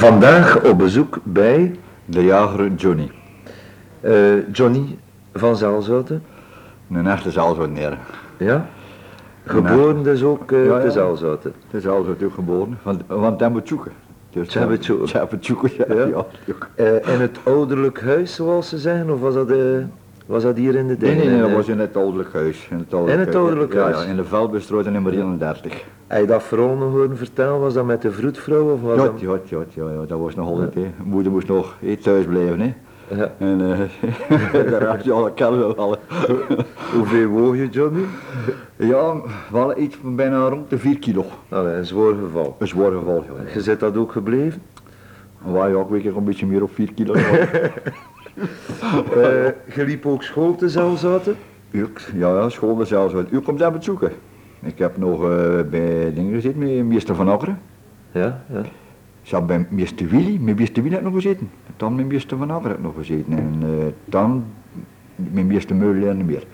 [0.00, 1.74] Vandaag op bezoek bij
[2.04, 3.10] De jager Johnny.
[4.00, 4.98] eh, Johnny
[5.34, 6.22] van Zaalzouten.
[6.90, 7.98] Een echte Zalzoutneer.
[8.36, 8.66] Ja?
[9.44, 10.82] Geboren dus ook eh, Ja, ja.
[10.84, 11.52] te Zaalzouten.
[11.70, 12.78] Is Zalzout ook geboren.
[12.82, 13.92] Van, van Temmetjoeken.
[14.30, 15.06] Dus, Temmetjoeken.
[15.08, 15.94] Temmetjoeken, ja.
[15.94, 16.06] Ja.
[16.06, 16.54] ja.
[16.74, 19.56] Eh, in het ouderlijk huis, zoals ze zeggen, of was dat, eh,
[20.30, 22.68] was dat hier in de Nee, nee, nee, dat Eh, was in het ouderlijk huis.
[22.70, 24.02] In het In het ouderlijk ja, huis?
[24.02, 25.84] Ja, in de Velbestraat in nummer 31.
[26.06, 27.60] Heb je dat vooral nog horen vertellen?
[27.60, 28.72] Was dat met de vroedvrouw?
[28.72, 29.20] Of was Ja, dat...
[29.20, 30.90] ja, ja, ja, ja, dat was nog altijd, hè.
[31.04, 32.74] Moeder moest nog eh, thuis blijven, hè.
[33.14, 33.32] Ja.
[33.38, 35.96] En eh daar had je al een kennen wel.
[36.94, 38.02] Hoeveel woog je, Johnny?
[38.76, 39.14] Ja,
[39.50, 41.24] wel iets van bijna rond de 4 kilo.
[41.48, 42.56] Allee, een zwaar geval.
[42.58, 43.52] Een zwaar geval, ja.
[43.54, 44.62] Je zit dat ook gebleven?
[45.42, 47.14] Waar je ook weer een beetje meer op 4 kilo.
[49.16, 51.36] Eh, je liep ook school te Zaalzouten?
[51.70, 53.32] U, ja, ja, school zelfs uit.
[53.32, 54.12] U komt daar bezoeken.
[54.62, 55.28] Ik heb nog eh,
[55.70, 57.58] bij dingen gezeten met meester Van Akkeren.
[58.12, 58.58] Ja, ja.
[59.22, 61.50] Ik zat bij meester Willy, met meester Willy heb ik nog gezeten.
[61.76, 63.32] Dan met meester Van Akkeren heb ik nog gezeten.
[63.38, 64.44] En eh, dan
[65.16, 66.44] met meester Meulen niet meer.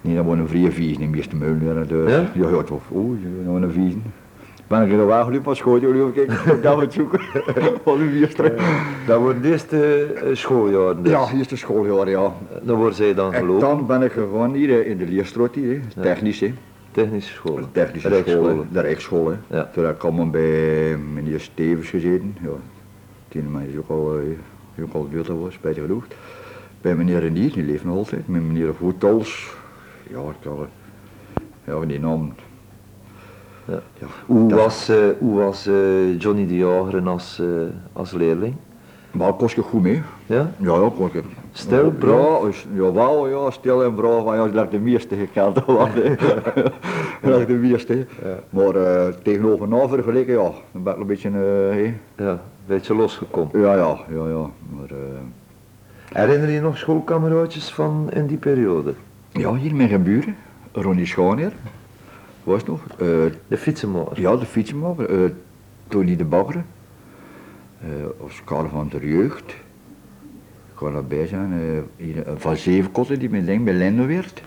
[0.00, 1.88] Nee, dat was een vrije vies, niet meester Meulen.
[1.88, 2.30] Dus, Ja?
[2.34, 2.82] ja, ja, toch.
[2.94, 3.94] Oeh, dat was een vies.
[4.70, 7.20] Ben ik in de wagen gelopen van schoot, jullie kijk, ik kom daar bezoeken.
[7.84, 8.54] Van de.
[9.06, 11.12] Dat wordt de eerste eh, schooljaar dus.
[11.12, 12.32] Ja, de schooljaar, ja.
[12.62, 13.60] Dan worden zij dan En gelopen.
[13.60, 16.02] dan ben ik gewoon hier eh, in de leerstraat hier, hè.
[16.02, 16.52] technisch hè.
[16.90, 17.54] Technische school.
[17.56, 19.28] De technische school, de Rijksschool.
[19.28, 19.56] Hè.
[19.56, 19.70] Ja.
[19.72, 22.36] Toen heb ik allemaal bij meneer Stevens gezeten.
[22.42, 22.48] Ja,
[23.28, 26.04] die man is ook al, eh, ook al duur dat was, spijtig genoeg.
[26.80, 28.28] Bij meneer Renier, die leeft nog altijd.
[28.28, 29.54] Met meneer Voetals.
[30.10, 30.66] Ja, ik kan,
[31.64, 32.32] ja, die naam.
[33.70, 33.80] Ja.
[33.98, 37.46] Ja, Hoe dat- was, eh, hoe was eh, Johnny de Jager als, eh,
[37.92, 38.54] als leerling?
[39.10, 40.02] Maar kost je goed mee.
[40.26, 40.50] Ja?
[40.56, 41.22] Ja, ja, kost je.
[41.52, 42.42] Stil, braaf?
[42.42, 44.24] Ja, is, jawel, ja, stil en braaf.
[44.24, 45.54] Maar ja, dat is de meeste gekend.
[45.54, 45.66] Dat
[47.46, 48.06] de meeste.
[48.50, 51.30] Maar eh, tegenover na vergeleken, ja, dan ben ik een beetje.
[52.16, 53.60] Ja, een beetje losgekomen.
[53.60, 54.50] Ja, ja, ja, ja.
[54.70, 54.88] Maar,
[56.12, 58.94] Herinner je nog schoolkameraadjes van in die periode?
[59.32, 60.36] ja, hier mijn buren,
[60.72, 61.52] Ronnie Schaaneer,
[62.50, 62.80] was nog.
[62.98, 63.06] eh,
[63.48, 64.20] De fietsenmaker.
[64.20, 65.30] ja, de fietsenmaker, eh
[65.88, 66.64] Tony de Bagger,
[67.80, 67.88] eh
[68.18, 69.50] Oscar van der Jeugd,
[70.70, 71.52] ik kan erbij zijn,
[71.96, 74.42] hier, van Zevenkotten, die met denk bij Lendo werd.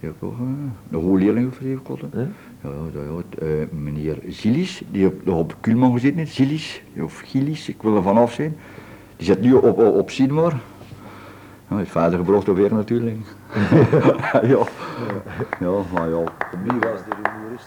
[0.00, 0.44] Die heb ik ook, eh,
[0.90, 2.10] een goede leerling van Zevenkotten.
[2.14, 2.28] Ja?
[2.62, 3.00] Ja, ja,
[3.40, 7.96] ja, meneer Zilis, die op, nog op Kulman gezeten heeft, Zilis, of Gilis, ik wil
[7.96, 8.56] er vanaf zijn.
[9.16, 10.10] Die zit nu op, op, op.
[10.10, 13.16] Ja, is vader gebracht alweer natuurlijk.
[14.52, 14.62] ja.
[15.58, 16.22] ja, maar ja.
[16.62, 17.66] Wie was de humorist?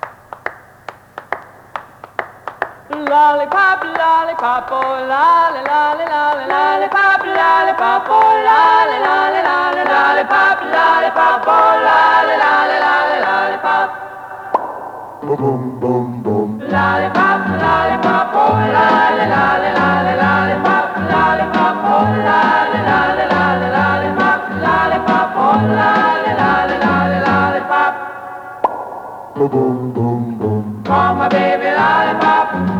[2.89, 11.73] Lollipop, lollipop, oh lolly, lolly, lolly, lollipop, lollipop, oh lolly, lolly, lolly, lollipop, lollipop, oh
[11.87, 13.89] lolly, lolly, lolly, lollipop.
[15.21, 16.59] Boom, boom, boom.
[16.59, 19.80] Lollipop, lollipop, oh lolly, lolly, lolly,
[29.50, 30.84] Boom, boom, boom.
[30.85, 32.70] My baby lollipop,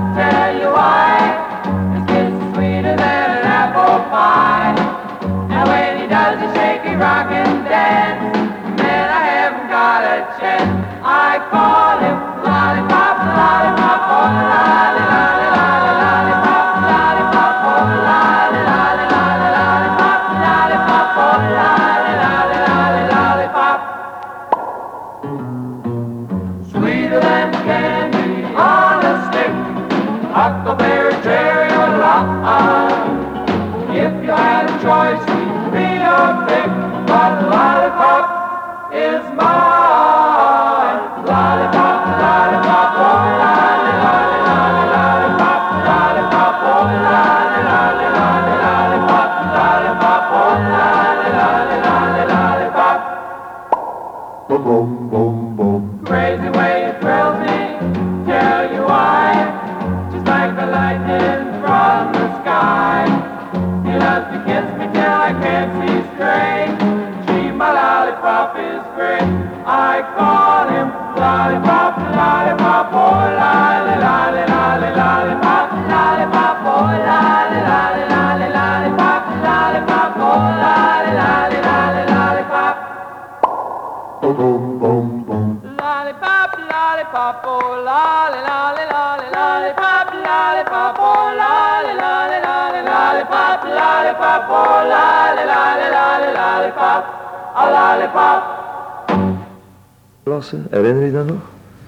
[100.24, 101.42] Klasse, herinner je dat nog?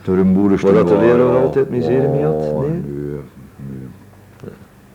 [0.04, 0.74] Door een boerenstoel.
[0.74, 2.34] Waar dat de leraar altijd miserie mee had?
[2.34, 2.82] Oh, Nee?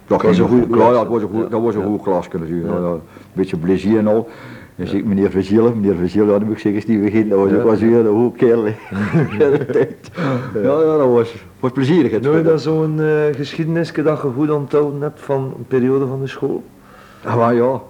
[0.07, 0.93] Dat was een goede klas.
[0.93, 2.27] dat was een, goede klas.
[2.33, 2.39] Ja.
[2.41, 2.75] ja.
[2.77, 3.01] Een
[3.33, 4.29] beetje plezier en al.
[4.79, 7.39] En zie ik meneer Verzielen, meneer Verzielen, ja, dat moet ik zeggen, Steven Gint, dat
[7.39, 7.65] was Ja.
[7.65, 8.65] wel zeer een goede kerel.
[10.63, 12.11] Ja, ja, dat was, was plezierig.
[12.11, 16.21] het Nooit dat zo'n eh geschiedenisje dat je goed onthouden hebt van een periode van
[16.21, 16.63] de school?
[17.25, 17.81] Ah, maar ja,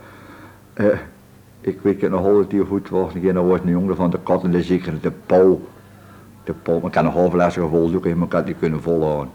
[0.72, 0.86] eh,
[1.60, 3.14] ik weet het nog altijd heel goed was.
[3.14, 5.60] Een keer dat was een jongen van de katten, de zeker de Paul.
[6.44, 8.82] De Paul, maar ik kan een halve les vol zoeken, maar ik had niet kunnen
[8.82, 9.28] volhouden.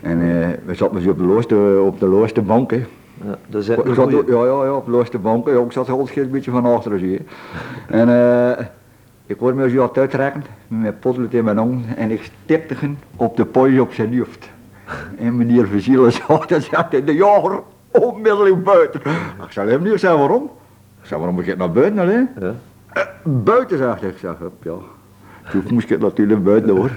[0.00, 2.70] En eh, we zaten dus op de looste, op de looste bank.
[2.70, 2.82] Hè.
[3.24, 4.16] Ja, dat zat, goeie.
[4.26, 5.48] ja, ja, ja, op de looste bank.
[5.48, 6.98] Ja, ik zat altijd een beetje van achteren.
[6.98, 7.20] Zie je.
[7.88, 8.66] En eh,
[9.26, 12.74] ik hoorde me zo uit uitrekken, met mijn potlood in mijn handen, en ik stipte
[12.74, 14.50] hem op de pooi op zijn hoofd.
[15.18, 19.00] En meneer Verzielen zag dat zegt de jager onmiddellijk buiten.
[19.44, 20.50] Ik zei hem niet, zei waarom?
[21.00, 22.28] Ik zei waarom moet je naar buiten alleen?
[22.40, 22.54] Ja.
[23.22, 24.74] Buiten zegt hij, ik zeg ja.
[25.50, 26.90] Toen moest ik natuurlijk buiten hoor.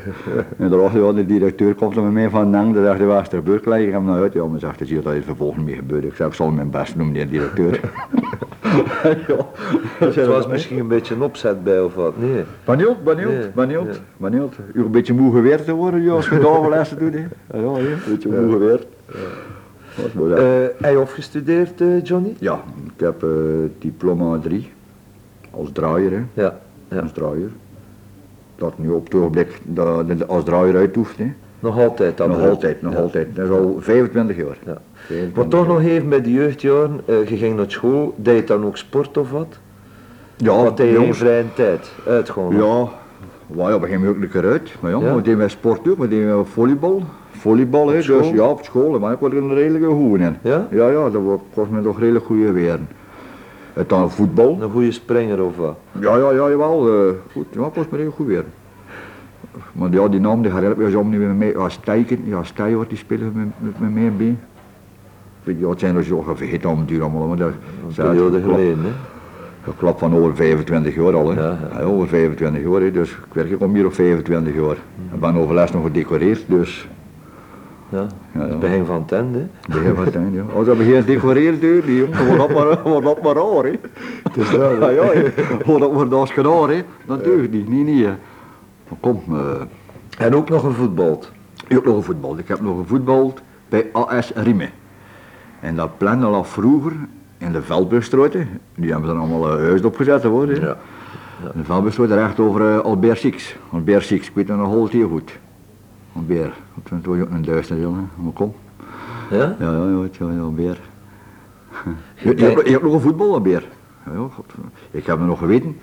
[0.57, 3.21] En daarachter ja, de directeur komt er met mij van Nang, daar dacht hij, waar
[3.21, 3.65] is er gebeurd?
[3.65, 4.33] Ik hem naar uit.
[4.33, 6.03] Ja, maar zegt hij, zie je dat het vervolgens mee gebeurt.
[6.03, 7.79] Ik zeg, ik zal mijn best doen, meneer directeur.
[9.27, 9.47] ja.
[9.99, 12.17] Het was misschien een beetje een opzet bij of wat?
[12.17, 12.43] Nee.
[12.65, 14.01] Benieuwd, benieuwd, Nee, benieuwd, ja.
[14.17, 14.55] benieuwd.
[14.73, 17.13] U een beetje moe gewerkt te worden, ja, als je dagenlessen doet.
[17.13, 17.19] Hè.
[17.19, 18.85] Ja, ja, een beetje moe moet dat?
[20.05, 20.43] Eh,
[20.81, 22.35] heb je afgestudeerd, eh, Johnny?
[22.39, 22.63] Ja,
[22.93, 23.29] ik heb eh,
[23.79, 24.71] diploma 3
[25.51, 26.41] als draaier, hè.
[26.41, 26.59] Ja.
[26.87, 26.99] ja.
[26.99, 27.49] als draaier.
[28.61, 31.17] Dat nu op het ogenblik dat als draaier uit hoeft.
[31.17, 31.31] Hè.
[31.59, 32.29] Nog altijd dan?
[32.29, 32.99] Nog altijd, nog Ja.
[32.99, 33.35] altijd.
[33.35, 34.57] Dat is al 25 jaar.
[34.65, 34.77] Ja.
[34.93, 35.73] 25 Maar toch jaar.
[35.73, 39.17] nog even bij de jeugdjaren, eh, je ging naar school, deed je dan ook sport
[39.17, 39.59] of wat?
[40.37, 41.91] Ja, wat deed je in vrije tijd?
[42.07, 42.55] Uitgaan?
[42.55, 42.87] Ja,
[43.47, 44.75] well, ja, we gingen ook lekker uit.
[44.79, 45.15] Maar ja, Ja.
[45.15, 47.03] we deden wij sport ook, we deden volleybal.
[47.31, 50.37] Volleybal, hè, dus ja, op school, maar ik word er een redelijke goede in.
[50.41, 50.67] Ja?
[50.71, 52.79] Ja, ja, dat wa- kost me toch redelijk goede weer.
[53.73, 54.57] En dan voetbal.
[54.61, 55.77] Een goede springer of wat?
[55.99, 56.87] Ja, ja, ja, jawel.
[56.87, 58.43] eh, goed, ja, kost me redelijk goed weer.
[59.71, 61.51] Maar ja, die naam die gaat helpen je niet met mij.
[61.51, 63.47] Ja, Stijken, ja, Stij wordt die spelen met,
[63.79, 64.37] met, met niet,
[65.59, 67.51] ja, het zijn er zo vergeten om duur allemaal, maar dat
[67.87, 68.89] Een periode geleden, hè?
[69.63, 71.41] Geklap van over 25 jaar al, hè.
[71.41, 71.81] Ja, ja.
[71.81, 72.91] over 25 jaar, hè.
[72.91, 74.77] dus ik werk ook al meer dan 25 jaar.
[75.13, 76.87] Ik ben overlast nog gedecoreerd, dus
[77.91, 78.07] Ja.
[78.33, 78.47] Ja, ja.
[78.47, 79.47] Het begin van het einde, hè?
[79.73, 80.43] begin van het einde, ja.
[80.55, 83.71] Als dat begint decoreerd duurt, die jongen, wordt dat maar, wordt dat maar raar, hè.
[84.41, 85.11] is dat, ja, ja,
[85.65, 86.81] wordt dat wordt als gedaan, hè.
[87.05, 88.05] Dat deugt niet, niet, niet.
[88.87, 91.31] Maar kom, eh, En ook nog een voetbald.
[91.67, 92.39] ik heb nog gevoetbald.
[92.39, 94.69] Ik heb nog gevoetbald bij AS Riemen.
[95.59, 96.91] En dat plan al vroeger
[97.37, 98.31] in de Veldbrugstraat.
[98.75, 100.47] Die hebben ze dan allemaal uh, huis opgezet hoor.
[100.47, 100.53] hè.
[100.53, 100.77] Ja.
[101.55, 103.55] De Veldbrugstraat recht over uh, Albert Six.
[103.71, 105.39] Albert Six, ik weet het nog altijd heel goed.
[106.15, 106.53] Albert,
[106.89, 108.53] dat was ook een duister jongen, maar kom.
[109.29, 109.55] Ja?
[109.59, 110.79] Ja, ja, ja, ja, ja Albert.
[112.15, 113.65] Je, je, hebt, je hebt nog een voetbal, Albert.
[114.05, 114.53] Ja, ja, god.
[114.91, 115.77] Ik heb me nog geweten.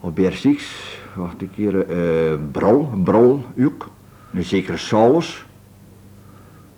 [0.00, 0.64] Albert Six,
[1.14, 3.88] wacht een keer, eh Brol, Brol, ook.
[4.34, 5.44] Een zekere Saulus.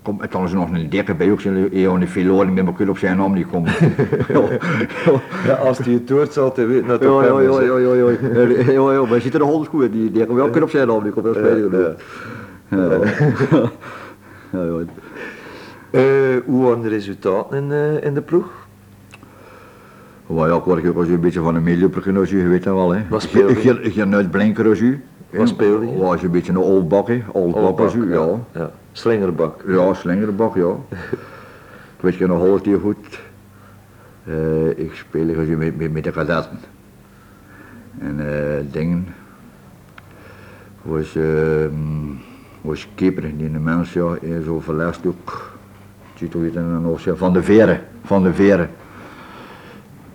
[0.02, 2.90] Kom, en dan is er nog een dikke bij ook, zijn Eon Filoren, met mijn
[2.90, 3.72] op zijn naam niet komen.
[4.28, 4.40] ja,
[5.04, 5.20] ja.
[5.44, 7.78] Ja, als hij het hoort, zal hij weten dat het Ja, op ja, ja, ja,
[7.78, 10.44] ja, ja, ja, ja, ja, maar zit er nog goed in, die, die hebben wel
[10.44, 11.96] kunnen op zijn naam, die komt wel spelen.
[14.52, 14.84] Ja.
[15.90, 18.50] Eh, hoe waren de resultaten in, eh, in de ploeg?
[20.26, 20.64] Maar ja, ik
[21.06, 23.02] je een beetje van een meelooper als je weet dat wel hè.
[23.08, 23.22] Wat
[23.62, 23.80] je?
[23.82, 25.04] Ik ga nooit blinker als u.
[25.30, 25.96] Wat speel je?
[25.96, 28.28] Was een beetje een oldbak hè, oldbak als u, ja.
[28.52, 28.70] ja.
[28.92, 29.64] Slingerbak.
[29.66, 30.74] Ja, slingerbak, ja.
[30.88, 33.20] ik weet je nog altijd heel goed.
[34.24, 36.58] Eh, ik speel als met, met, met de kadetten.
[37.98, 39.06] En eh dingen
[40.82, 42.30] was, ehm
[42.62, 45.50] was keeper, die de mens, ja, is zo verlest ook.
[46.14, 48.70] Ziet hoe je het in een van de veren, van de veren.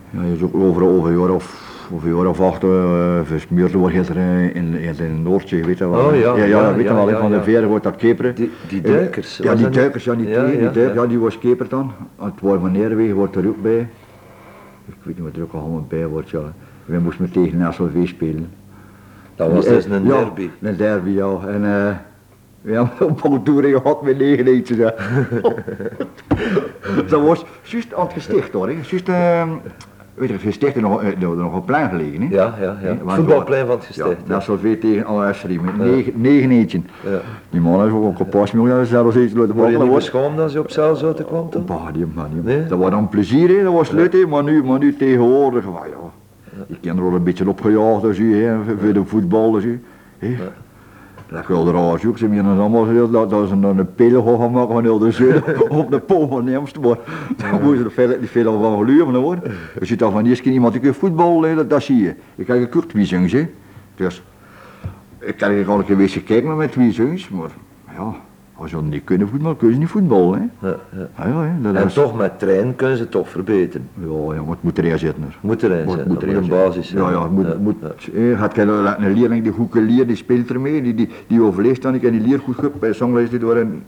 [0.09, 3.19] Ja, je is ook over, over een jaar of, over een jaar of acht uh,
[3.23, 6.05] versmeerd er eh, in, in, in het Noordje, weet je wel.
[6.05, 7.37] Oh, ja, ja, ja, ja, weet je ja, wel, ja, van ja.
[7.37, 8.35] de veren wordt dat keperen.
[8.35, 9.37] Die, die duikers.
[9.37, 11.01] Ja, was die duikers, ja, die Ja, twee, die ja, duikers, ja.
[11.01, 11.91] ja, die was keper dan.
[12.21, 13.89] Het wordt van Neerwegen wordt er ook bij.
[14.85, 16.53] Ik weet niet wat er ook allemaal bij wordt, ja.
[16.85, 18.49] We moesten tegen SLV spelen.
[19.35, 20.49] Dat was Eh, dus een ja, derby.
[20.61, 21.39] Een derby, ja.
[21.47, 21.95] En eh
[22.61, 24.93] we hebben een Bontoering gehad met negen ja.
[27.09, 28.73] dat was juist aan het gesticht hoor, hè.
[28.89, 29.49] Juist, ehm
[30.17, 32.35] weet je, het gesticht er nog, eh, er nog een plein gelegen, hè.
[32.35, 32.97] Ja, ja, ja.
[33.03, 34.27] Maar Voetbalplein van het Ja, gesticht.
[34.27, 36.81] Ja, SLV tegen AS Riemen, negen, negen eentjes.
[37.03, 37.19] ja.
[37.49, 40.39] Die man heeft ook een kapot, maar ja, zelfs iets laten Word je niet beschaamd
[40.39, 41.65] als je op zelf zo te kwam toen?
[41.65, 42.65] Bah, die man, die Nee?
[42.65, 43.63] Dat was dan plezier, hè.
[43.63, 44.25] dat was leuk, hè.
[44.27, 46.11] maar, nu, maar nu tegenwoordig, maar ja,
[46.67, 49.51] die kinderen worden een beetje opgejaagd, dus, hè, voor de voetbal.
[49.51, 49.63] Dus,
[50.17, 50.35] hè.
[51.29, 54.23] Dat wel raar, zoek ze meer dan allemaal gezegd dat, dat ze dan een pille
[54.37, 56.97] gaan maken van heel de zin op de pool van Nemst, maar
[57.37, 59.37] daar moeten ze er veel, niet veel van geluren hoor.
[59.79, 62.15] Je ziet al van eerst keer iemand die kan voetballen, dat, dat zie je.
[62.35, 63.47] Ik heb gekurt wie zingt, hè.
[63.95, 64.23] Dus,
[65.19, 66.93] ik kan eigenlijk al een keer wezen kijken met wie
[67.31, 67.49] maar
[67.95, 68.15] ja,
[68.59, 70.51] Als ze niet kunnen voetballen, kunnen ze niet voetballen.
[70.59, 70.67] Hè?
[70.67, 71.07] Ja, ja.
[71.17, 73.89] Ja, ja, hè, dat En is- toch met trainen kunnen ze het toch verbeteren.
[73.93, 75.23] Ja, ja, het moet erin zitten.
[75.23, 75.37] er.
[75.41, 77.03] Moet erin zitten, moet moet een basis zijn.
[77.03, 77.75] Ja, ja, het moet, Ja, moet,
[78.37, 81.93] gaat geen, een leerling die goed leren, die speelt ermee, die, die, die overleeft dan,
[81.95, 83.83] ik en die leert goed goed bij zanglijsten door en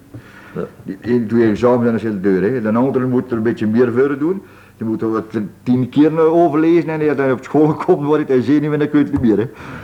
[0.55, 0.61] Ja.
[0.83, 2.51] die één, twee examens en dan zit de deur.
[2.53, 2.61] Hè.
[2.61, 4.41] De andere moet er een beetje meer voor doen.
[4.77, 5.23] Die moet wat
[5.63, 8.99] tien keer overlezen en als hij op school komt, wordt hij zenuwen en dan kun
[8.99, 9.37] je het niet meer.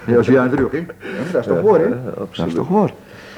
[0.06, 0.12] Hè.
[0.12, 0.86] Ja, als je aan terug, hè.
[1.32, 1.90] Dat is toch waar, hè?
[2.16, 2.94] Dat is toch waar.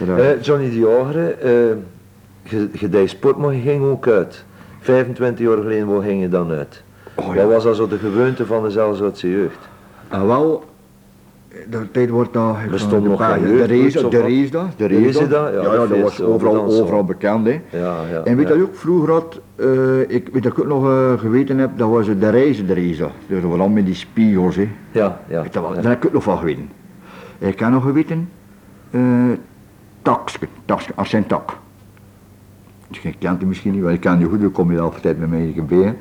[0.05, 4.45] Dat, eh, Johnny de Jagere, eh, deed sport, maar je ging ook uit.
[4.79, 6.83] 25 jaar geleden, waar ging je dan uit?
[7.15, 7.45] Oh, ja.
[7.45, 9.57] Wat was dat zo de gewoonte van de Zelzoutse jeugd?
[10.07, 10.63] En wel,
[11.69, 12.71] de tijd wordt daar...
[12.71, 14.73] Er stond de nog geen De race, de race daar.
[14.75, 15.53] De race race daar.
[15.53, 17.61] ja, Ja, ja, de dat was overal, overal bekend, hè.
[17.69, 18.23] Ja, ja.
[18.23, 21.69] En weet dat ook, vroeger had, eh, ik weet dat ik ook nog geweten heb,
[21.77, 23.11] dat was de reizen, de reizen.
[23.27, 24.69] Dus vooral met die spiegels, hè.
[24.91, 25.41] Ja, ja.
[25.41, 25.61] Weet ja.
[25.61, 26.69] Daar heb ik ook nog van geweten.
[27.37, 28.29] Ik heb nog geweten,
[30.15, 31.57] takske, takske, als zijn tak.
[32.87, 35.19] Dus je kent hem misschien niet, maar ik ken je goed, dan kom je altijd
[35.19, 35.97] met mij in gebeuren.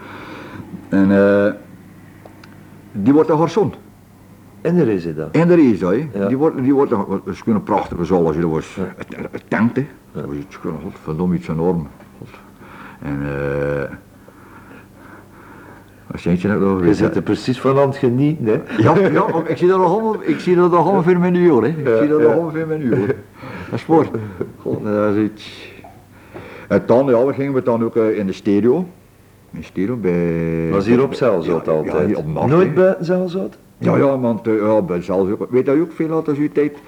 [0.88, 1.52] En eh,
[2.92, 3.72] die wordt een garçon.
[4.60, 5.32] En er is het dan.
[5.32, 6.20] En de race, hè.
[6.20, 6.26] Ja.
[6.28, 8.74] Die wordt, die wordt, een- is een prachtige zal als je dat was.
[8.74, 8.82] Ja.
[8.96, 9.86] Het, het tankt, hè.
[10.12, 11.88] Dat was iets, godverdomme, iets enorm.
[12.18, 12.28] God.
[13.02, 13.90] En eh...
[16.06, 16.84] Wat zei je nou nog?
[16.84, 18.52] Je zit er precies van aan het genieten, hè.
[18.76, 21.62] Ja, ja, ik zie dat nog allemaal, ik zie dat nog ongeveer met een uur,
[21.62, 21.68] hè.
[21.68, 23.16] Ik zie dat nog ongeveer met een uur.
[23.70, 24.08] Dat is sport.
[24.62, 25.74] God, dat is iets.
[26.68, 28.76] En dan, ja, we gingen we dan ook eh, in de stereo.
[29.50, 30.68] In de stereo bij...
[30.70, 32.06] Was hier op Zelzout Ja, ja, altijd?
[32.06, 32.74] hier op nacht, Nooit hè.
[32.74, 33.58] buiten Zelzout?
[33.78, 35.02] Ja, ja, want uh, ja, bij
[35.50, 36.78] weet dat je ook veel had als u tijd,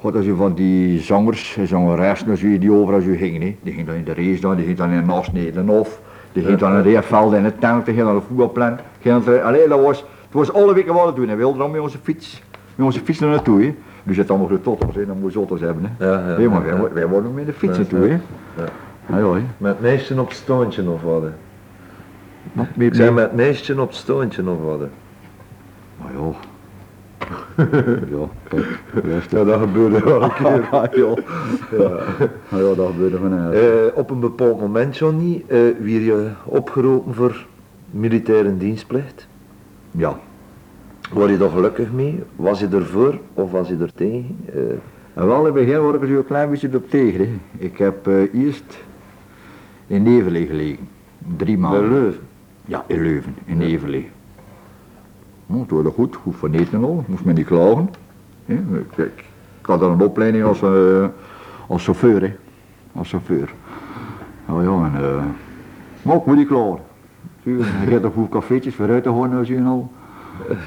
[0.00, 3.42] God, als u van die zangers, en zangeressen, als u die overal als u ging,
[3.42, 3.56] hè.
[3.62, 6.00] die ging dan in de race dan, die ging dan in Naast Nederlandhof,
[6.32, 9.24] die ging dan in de Reerveld in het tank, die ging naar de voetbalplan, ging
[9.24, 11.70] dan, allee, dat was, het was alle weken wat we doen, en we wilden dan
[11.70, 12.42] met onze fiets,
[12.74, 13.74] met onze fiets er naartoe, hè.
[14.04, 16.06] Dus het allemaal goed tot was, hè, dan moest je auto's hebben, hè.
[16.06, 18.18] Ja, ja, Nee, maar ja, wij, wij worden met de fiets naartoe, ja.
[18.54, 19.14] hè.
[19.16, 19.42] Hè.
[19.56, 21.22] Met meisje op stoontje of wat?
[22.52, 24.88] Met, met, zei met, met meisje op stoontje of wat?
[26.00, 26.32] maar ja.
[28.16, 29.38] ja, kijk, luister.
[29.38, 30.68] Ja, dat gebeurde wel een keer.
[30.70, 31.14] Ja, ja.
[32.48, 33.52] Ja, ja, dat gebeurde van.
[33.52, 33.60] Eh,
[33.94, 37.46] op een bepaald moment, Johnny, werd je opgeroepen voor
[37.90, 39.28] militaire dienstplicht.
[39.90, 40.18] Ja.
[41.12, 42.22] Word je er gelukkig mee?
[42.36, 44.36] Was je ervoor of was je er tegen?
[44.54, 44.60] Eh,
[45.14, 47.20] En wel in het begin word ik er zo een klein beetje op tegen.
[47.20, 47.30] Hè.
[47.64, 48.78] Ik heb eh, eerst
[49.86, 50.88] in Nevelen gelegen.
[51.36, 51.88] Drie maanden.
[51.88, 52.20] Leuven.
[52.64, 54.04] Ja, in Leuven, in Nevelen.
[55.46, 57.04] Nou, het wordt goed, goed van eten en al.
[57.06, 57.90] Moest me niet klagen.
[58.46, 58.54] Hè.
[58.54, 59.24] Ik, ik,
[59.60, 61.06] ik had dan een opleiding als, eh,
[61.68, 62.20] als chauffeur.
[62.22, 62.34] Hè.
[62.92, 63.54] Als chauffeur.
[64.48, 65.24] Ja, ja, en, eh,
[66.02, 66.78] maar ik moet niet klagen.
[67.42, 69.90] Je gaat toch goed cafeetjes vooruit te horen als je al.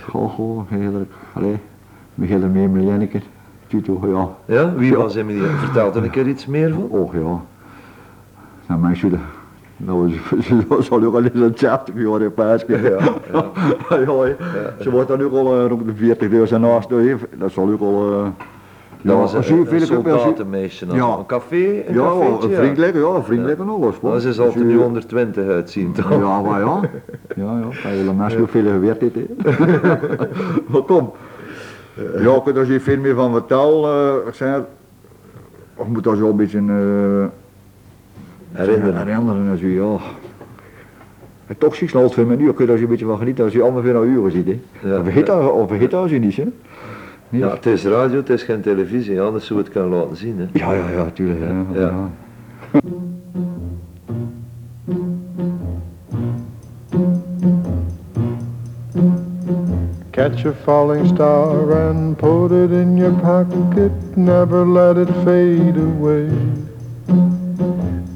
[0.10, 1.12] Goh, goh, heerlijk.
[1.34, 1.58] Allee,
[2.16, 3.20] begin mee met Jenneke.
[3.68, 4.54] Tito, ja.
[4.56, 5.28] Ja, wie was hem?
[5.28, 6.84] die- Vertel er een keer iets meer van.
[6.90, 7.42] Och ja.
[8.68, 9.10] Nou mensen,
[9.78, 10.12] dat was,
[10.68, 12.82] dat zal ook al in een 70 jaar in Paaske.
[12.82, 12.90] Ja,
[14.06, 14.34] ja.
[14.82, 16.90] Ze wordt dan ook al eh, rond de 40 dus en naast,
[17.38, 18.34] dat zal ook al...
[19.08, 20.86] eh, Dat ja, was een, een, ik zie- soldatenmeisje.
[20.92, 21.18] Ja.
[21.18, 21.56] Een café,
[21.88, 24.00] een Ja, cafeetje, een vriendelijk, ja, een vriendelijk en alles.
[24.00, 26.10] Maar ze zal Dus, er nu eh, 120 uitzien, toch?
[26.12, 26.80] Ja, maar ja.
[27.36, 27.90] Ja, ja.
[28.06, 29.26] De mensen ook veel gewerkt heeft, hè.
[30.68, 31.12] maar kom.
[32.18, 33.90] Ja, ik kan er hier veel meer van vertellen.
[34.22, 34.62] eh, ik zei,
[35.78, 36.58] ik moet dat zo een beetje...
[36.60, 37.26] eh,
[38.52, 38.98] Herinneren.
[39.08, 39.98] Herinneren als u, ja.
[41.46, 43.54] Het toch zich snel voor mij nu, kun je daar een beetje van genieten als
[43.54, 44.60] je allemaal weer naar uren ziet, hè.
[44.90, 46.44] Ja, Of vergeet dat, of vergeet dat als je niet, hè.
[47.30, 47.42] Niet?
[47.42, 50.38] Ja, het is radio, het is geen televisie, anders zou het kunnen laten zien.
[50.38, 50.60] Hè.
[50.60, 51.40] ja, ja, ja, tuurlijk.
[51.42, 51.80] Ja, Ja.
[51.82, 52.10] ja.
[60.12, 66.28] Catch a falling star and put it in your pocket, never let it fade away.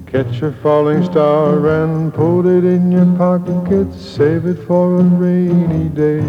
[0.08, 5.90] Catch a falling star and put it in your pocket, save it for a rainy
[5.90, 6.22] day.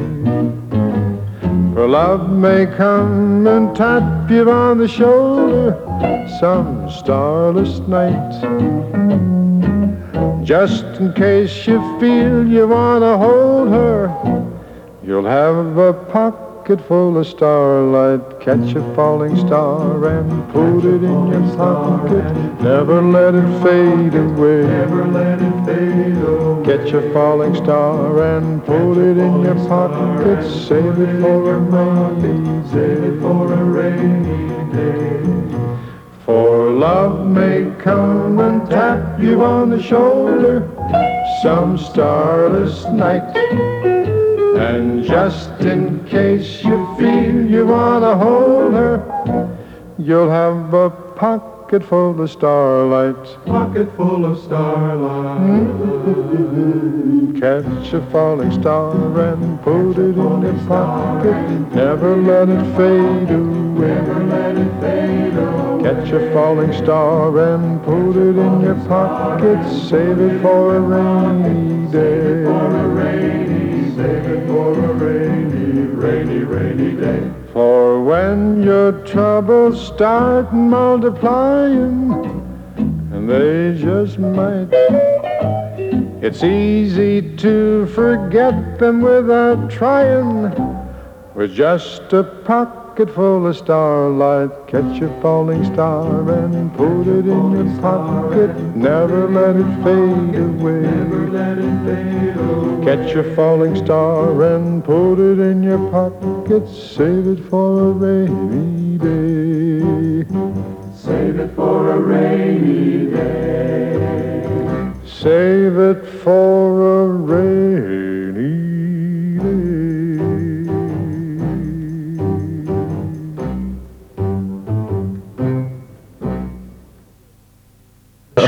[1.75, 5.79] For love may come and tap you on the shoulder
[6.41, 8.33] some starless night.
[10.45, 14.53] Just in case you feel you wanna hold her,
[15.05, 15.93] You'll have a
[16.63, 18.41] pocket full of starlight.
[18.41, 22.25] Catch a falling star and put it in your pocket.
[22.63, 24.63] Never let it fade away.
[24.63, 26.65] Never let it fade away.
[26.65, 30.49] Catch a falling star and put it in your pocket.
[30.69, 33.21] Save it for a rainy day.
[33.21, 35.69] For a rainy day.
[36.25, 40.69] For love may come and tap you on the shoulder
[41.43, 43.82] some starless night.
[44.63, 49.03] And just in case you feel you wanna hold her,
[49.99, 53.17] you'll have a pocket full of starlight.
[53.45, 55.39] Pocket full of starlight.
[55.39, 57.41] Hmm?
[57.41, 58.95] Catch a falling star
[59.33, 61.75] and put it in your pocket.
[61.75, 63.89] Never let it fade away.
[63.89, 65.83] Never Let it fade away.
[65.83, 69.59] Catch a falling star and put it in your pocket.
[69.89, 73.72] Save it for a rainy day.
[74.03, 77.31] For a rainy, rainy, rainy day.
[77.53, 82.13] For when your troubles start multiplying,
[83.13, 84.69] and they just might,
[86.21, 90.51] it's easy to forget them without trying.
[91.35, 97.53] With just a pocket full of starlight, catch a falling star and put it in
[97.53, 98.57] your pocket.
[98.77, 100.83] Never let it fade away.
[101.31, 102.85] Let it fade away.
[102.85, 106.69] Catch a falling star and put it in your pocket.
[106.69, 110.27] Save it for a rainy day.
[110.95, 114.43] Save it for a rainy day.
[115.07, 118.12] Save it for a rainy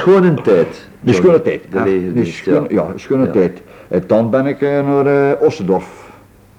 [0.05, 0.89] Schone tijd.
[1.01, 1.63] De schone tijd.
[1.71, 2.93] De ja, legerdienst, de schone, ja.
[2.93, 3.31] de schone Ja.
[3.33, 3.63] tijd.
[3.89, 6.11] En dan ben ik eh, naar eh, Ossendorf.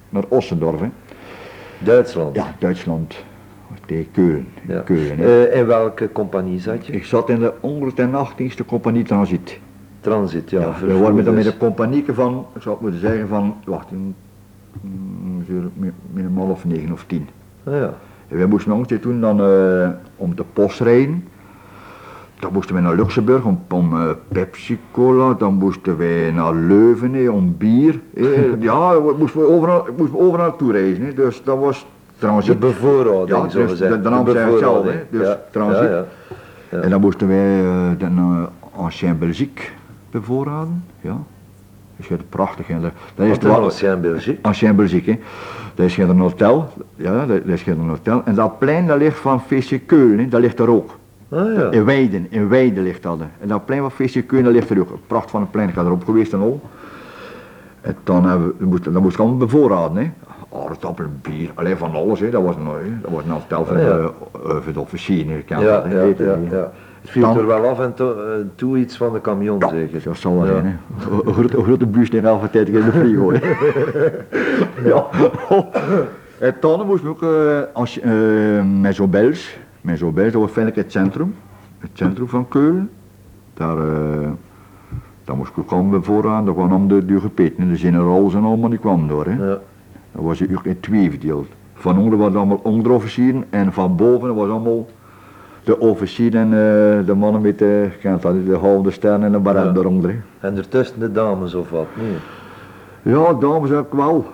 [0.08, 0.88] Naar Ossendorf, hè.
[1.78, 2.36] Duitsland.
[2.36, 3.24] Ja, Duitsland.
[3.86, 4.48] Tegen Keulen.
[4.68, 4.80] Ja.
[4.80, 5.18] Keulen.
[5.18, 6.92] Eh, in welke compagnie zat je?
[6.92, 9.58] ik zat in de 118e compagnie Transit.
[10.00, 10.60] Transit, ja.
[10.60, 11.46] Ja, we waren met, dus.
[11.46, 14.14] een compagnieke van, ik zou het moeten zeggen van, wacht, een,
[14.80, 17.28] mm, minimaal of negen of tien.
[17.64, 17.94] Ah, ja.
[18.28, 21.24] En wij moesten nog toen dan eh, om de post rijden.
[22.38, 27.32] Dan moesten we naar Luxemburg om, om eh, Pepsi Cola, dan moesten wij naar Leuven
[27.32, 28.00] om bier.
[28.14, 28.54] hè.
[28.58, 31.14] ja, we moesten we overal, moesten we overal naartoe reizen.
[31.14, 31.86] Dus dat was De
[32.18, 32.58] transit.
[32.58, 33.92] bevoorrading, Ja, zo dus gezegd.
[33.92, 35.04] de- de naam zegt zelf, hè.
[35.10, 35.40] Dus ja.
[35.50, 35.82] transit.
[35.82, 36.04] Ja, ja.
[36.70, 36.78] Ja.
[36.80, 38.42] En dan moesten wij uh, de uh,
[38.76, 39.64] Ancien Belgique
[40.10, 40.84] bevoorraden.
[41.00, 41.16] Ja.
[41.96, 42.68] Je hebt prachtig.
[42.68, 44.38] En dat dat is de in België?
[44.42, 45.12] Ancien Belgique.
[45.12, 45.18] hè.
[45.74, 46.68] Dat is een hotel.
[46.94, 48.22] Ja, dat is een hotel.
[48.24, 50.90] En dat plein dat ligt van VC Keulen, hè, dat ligt er ook.
[51.28, 51.70] Ah ja.
[51.70, 53.18] In Weiden, in Weiden ligt dat.
[53.40, 54.90] En dat plein van VC Keulen dat ligt er ook.
[54.90, 55.68] Een pracht van een plein.
[55.68, 56.60] Ik had erop geweest en al.
[57.80, 59.96] En dan, hebben we, dan moest, dan moest ik allemaal bevoorraden.
[59.96, 60.10] Hè.
[60.68, 62.20] Aardappelen, bier, alleen van alles.
[62.20, 62.30] Hè.
[62.30, 63.00] Dat was een, hè.
[63.02, 63.88] dat was een hotel voor, Ah, ja.
[63.88, 64.12] de,
[64.66, 66.72] eh, de kent Ja, ja, ja.
[67.00, 68.22] Het viel Dan- er wel af en toe, eh,
[68.54, 70.02] toe iets van de camion, Ja, zeker.
[70.04, 70.52] dat zal wel Ja.
[70.52, 70.64] zijn.
[70.64, 71.10] hè.
[71.26, 73.32] Een grote- grote buus in elke tijd in de frigo.
[74.90, 75.06] ja.
[76.38, 79.58] En dan moesten we ook uh, als, uh, met zo'n Bels.
[79.86, 81.34] Bels, dat was feitelijk het centrum.
[81.78, 82.90] Het centrum van Keulen.
[83.54, 84.28] Daar, eh
[85.24, 86.44] daar moest ik ook allemaal vooraan.
[86.44, 87.68] Daar kwamen de, de gepeten.
[87.68, 89.24] De generaals en allemaal, die kwamen door.
[89.26, 89.32] Hè.
[89.46, 89.58] Ja.
[90.12, 91.46] Dat was ook in twee verdeeld.
[91.74, 94.86] Van onder was allemaal onderofficieren en van boven was allemaal
[95.64, 99.38] de officier en eh, de mannen met de, kent dat, de halve ster en de
[99.38, 99.80] baret Ja.
[99.80, 100.10] eronder.
[100.10, 100.48] hè.
[100.48, 101.86] En ertussen de dames of wat?
[101.94, 103.14] Nee.
[103.14, 104.26] Ja, dames ook wel.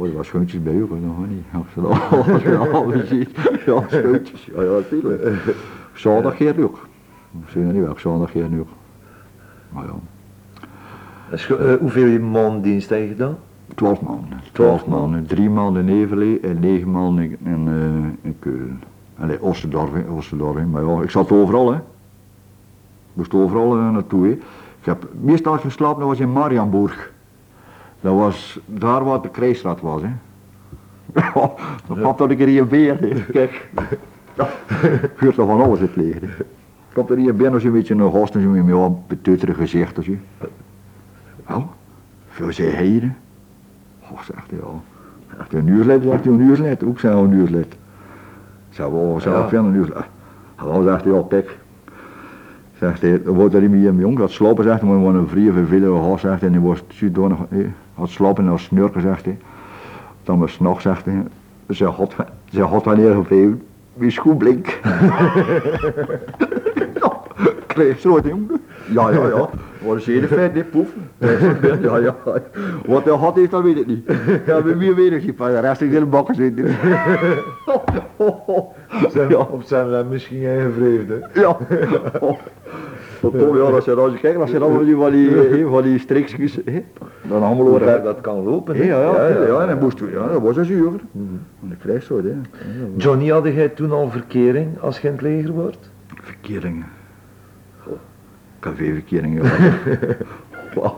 [0.00, 1.44] Er was schoentjes bij u, nog niet.
[1.52, 3.30] Als je dat als je dat al ziet.
[3.66, 4.44] Ja, schoentjes.
[4.54, 5.54] Ja, ja, natuurlijk.
[5.94, 6.86] Zondag keer ook.
[7.30, 8.68] Misschien niet wel, zondag keer nu ook.
[9.68, 13.36] Maar ja, eh, hoeveel maanddienst heb je gedaan?
[13.74, 14.40] twaalf maanden.
[14.52, 15.26] Twaalf maanden.
[15.26, 18.82] Drie maanden in Everlee en negen maanden in, in, eh, in Keulen.
[19.18, 20.64] Allee, Oosterdorf.
[20.70, 21.76] Maar ja, ik zat overal, hè.
[21.76, 21.82] Ik
[23.12, 24.30] moest overal eh, naartoe, hè.
[24.78, 27.12] Ik heb meestal geslapen, dat was in Marianburg.
[28.02, 30.08] Dat was daar waar de krijgsraad was, hè.
[31.34, 31.52] Ja,
[31.86, 33.08] dan dat ik er hier weer, hè.
[33.32, 33.68] Kijk.
[34.34, 34.48] Ja,
[35.20, 36.12] je er van alles het hè.
[36.92, 39.56] Komt er hier binnen als je een beetje een host en zo met een betutterig
[39.56, 40.16] gezicht, als je.
[41.48, 41.66] Oh,
[42.28, 43.12] veel zei
[44.10, 44.80] Oh, zegt hij, ja.
[45.36, 46.84] Zegt hij, een uurslid, zegt hij, een uurslid.
[46.84, 47.76] Ook zijn we een uurslid.
[48.68, 49.38] Zeg, wel, zeg, Ja.
[49.38, 49.48] ja.
[49.48, 50.04] veel een uurslid.
[50.54, 51.58] Hallo, zegt hij, ja, kijk.
[52.78, 55.52] Zegt hij, er wordt er niet meer jong, dat slopen, zegt hij, maar een vrije
[55.52, 57.58] vervelende gast, zegt hij, en die was zodanig, eh,
[57.94, 59.38] had slopen en had snurken, zegt hij.
[60.22, 61.22] Dan was nog, zegt hij,
[61.70, 62.14] ze had,
[62.52, 63.62] ze had wanneer gevreven,
[63.94, 64.66] wie schoen blink.
[67.00, 67.20] ja,
[67.66, 68.60] kreeg zo, jongen.
[68.90, 69.48] Ja, ja, ja.
[69.84, 70.88] Wat is hier feit, dit poef.
[71.82, 72.16] Ja, ja.
[72.86, 74.12] Wat hij had heeft, dat weet ik niet.
[74.46, 76.66] Ja, wie weet ik niet, maar de rest is in de bakken zitten.
[79.28, 79.36] Ja.
[79.36, 81.28] Op zijn misschien eigen vreemde.
[81.32, 81.56] Ja.
[83.22, 85.48] Tot Tom, ja, als je, als je kijkt, als je dan van die, van die,
[85.48, 86.58] eh, van die streekjes,
[87.22, 87.86] dan allemaal Hoe horen.
[87.86, 88.76] ver dat kan lopen.
[88.76, 89.02] Ja, hè?
[89.02, 90.92] ja, ja, ja, en dan moest ja, dat was een zuur.
[91.62, 92.34] En ik krijg zo, hè.
[92.96, 95.90] Johnny, had jij toen al verkering als je in het leger wordt?
[96.22, 96.86] Verkeringen.
[98.60, 99.50] Café-verkeringen, ja.
[100.74, 100.96] Wauw.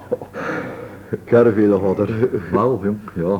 [1.10, 2.28] Ik heb er er.
[2.52, 3.34] Wel, jong, ja.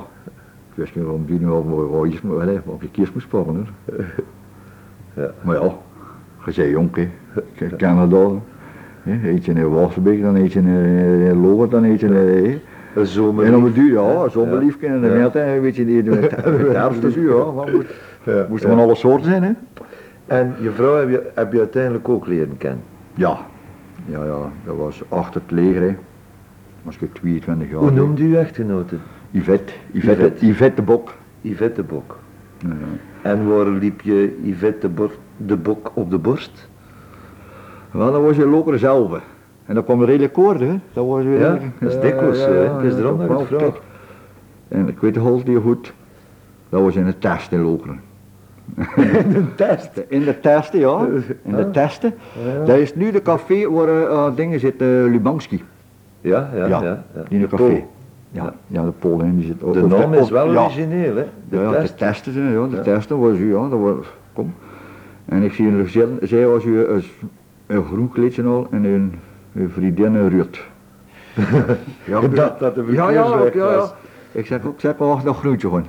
[0.70, 2.20] Ik wist niet waarom die nu al wat iets
[2.64, 3.97] op je kies moest pakken, hoor.
[5.14, 5.31] Ja.
[5.42, 5.73] Maar ja,
[6.47, 7.11] Je zei jonk, hè.
[7.53, 7.79] Ik
[9.05, 9.23] ken dat al.
[9.23, 9.29] hè.
[9.31, 12.14] Eet je in Wassenbeek, dan eet je in, eh, in Loger, dan eet je in...
[12.14, 12.55] eh.
[13.47, 17.01] En op het duur, ja, zo'n liefje en de winter, weet je, met het herfst
[17.01, 17.51] dus, ja.
[17.55, 18.77] maar moest- Ja, Moesten ja.
[18.77, 19.51] van alle soorten zijn, hè.
[20.27, 22.81] En je vrouw heb je, heb je uiteindelijk ook leren kennen.
[23.14, 23.38] Ja.
[24.07, 25.97] Ja, ja, dat was achter het leger, hè.
[26.83, 27.79] Was ik 22 jaar.
[27.79, 28.97] Hoe noemde u echtgenote?
[29.31, 30.47] Yvette, Yvette, Yvette.
[30.47, 31.14] Yvette de Bok.
[31.40, 32.19] Yvette de Bok.
[32.59, 33.31] Ja, ja.
[33.31, 36.69] En waar liep je Yvette de, de Bok op de borst?
[37.95, 39.21] Wel, dat was je loker zelf.
[39.67, 40.79] En dat kwam redelijk koord, hè.
[40.93, 41.41] Dat was weer...
[41.41, 42.39] Ja, dat is dikwijls.
[42.39, 43.61] Het is erom dat ik het vraag.
[43.61, 43.81] kijk.
[44.69, 45.93] En ik weet nog die goed.
[46.69, 48.01] Dat was in de test in Lokeren.
[48.97, 49.91] In een test.
[50.09, 51.07] In de testen, ja.
[51.43, 52.15] In de testen.
[52.67, 55.65] Dat is nu de café waar eh, dingen zit, eh Lubanski.
[56.21, 56.83] Ja, ja, ja.
[56.83, 57.23] Ja, ja.
[57.29, 57.69] Die in de De café.
[57.69, 57.91] Pool.
[58.31, 59.75] Ja, ja, de Polen, die zit ook.
[59.75, 61.25] De naam is wel origineel, hè?
[61.49, 61.89] De ja, test.
[61.89, 64.55] de testen, zijn, ja, de testen was u, ja, dat was, kom.
[65.25, 66.87] En ik zie er zitten, zij was u
[67.66, 69.12] een, een groen kleedje al en een,
[69.55, 70.64] een vriendin een Ruud.
[72.05, 73.24] ja, Dat- dat de ja, ja,
[73.55, 73.92] ja, ja.
[74.33, 75.85] Ik zeg ook, zeg, wacht nog groentje gewoon.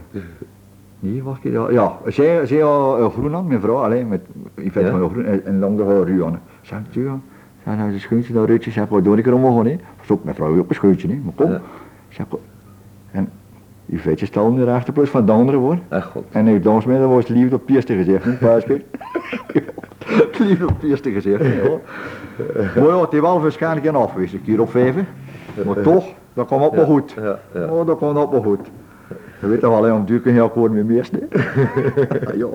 [0.99, 1.69] Nee, wacht even, ja,
[2.03, 4.21] ja, zij, zij had een groen aan, mijn vrouw, alleen met,
[4.55, 4.91] ik vind Ja.
[4.91, 6.41] van een groen en, en lang de ruw aan.
[6.61, 7.19] Zeg ik, ja,
[7.65, 9.75] zeg, nou, een schoentje, dat Ruudje, zeg, wat doe ik er om gewoon, hè.
[9.97, 11.51] Pas op, mijn vrouw ook een schoentje, hè, maar kom.
[11.51, 11.61] Ja.
[12.09, 12.25] Zeg,
[13.11, 13.29] en
[13.85, 15.77] die vetje stelde de rechterpoort van de andere hoor.
[15.89, 16.23] Ach god.
[16.31, 18.81] En ik dans met, dat was het liefde op hè, Paaske.
[20.39, 21.79] Het op het eerste gezicht, ja.
[22.75, 24.95] Maar ja, het is wel waarschijnlijk een afwissing, hier op vijf.
[25.65, 27.11] Maar toch, dat kwam op wel goed.
[27.11, 27.67] Ja, ja.
[27.67, 28.59] Oh, dat kwam op wel goed.
[29.39, 31.39] Je weet toch wel, om duur kun je akkoord met meest, hè.
[32.37, 32.47] ja,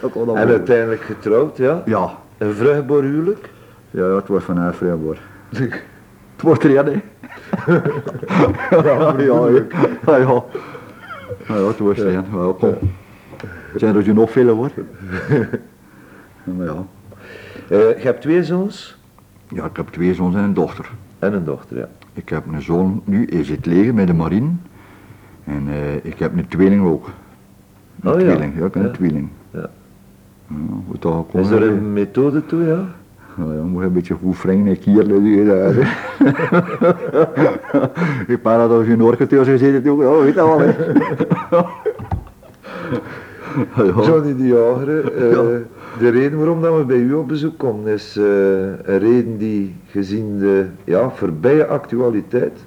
[0.00, 1.82] dat op En uiteindelijk getrouwd, ja?
[1.84, 3.50] Ja, Een vruchtbaar huwelijk?
[3.90, 5.16] ja, het was van haar vrijboor.
[6.36, 6.74] Het wordt er, hè.
[6.76, 7.00] ja,
[8.70, 9.48] ja, ja,
[10.06, 10.44] ja, ja.
[11.48, 12.24] Ja, ja, het was er, ja.
[12.32, 12.74] Welkom.
[13.76, 14.70] Zijn er je nog veel hoor.
[16.58, 16.84] Ja, ja.
[17.68, 18.98] Eh, je hebt twee zoons
[19.48, 20.90] ja, ik heb twee zoons en een dochter.
[21.18, 21.88] en een dochter, ja.
[22.12, 24.48] Ik heb een zoon, nu is het leger met de marine.
[25.44, 27.10] En eh, ik heb een tweeling ook.
[28.02, 28.26] Een Oh ja.
[28.26, 28.94] tweeling, ja, ik heb een Ja.
[28.94, 29.28] tweeling.
[29.50, 29.70] Ja.
[30.48, 30.56] Ja,
[30.98, 32.84] dat Is er een methode toe, ja?
[33.34, 34.76] Nou ja, moet je een beetje goed wringen
[35.22, 35.80] die daar, hè.
[38.32, 40.74] Ik paar had als je in Orketeur gezeten toen, oh, weet dat wel hè.
[41.50, 41.66] ja.
[44.06, 45.42] Johnny de Jager, eh, Ja.
[45.98, 49.74] De reden waarom dat we bij u op bezoek komen is eh, een reden die
[49.86, 52.58] gezien de ja, voorbije actualiteit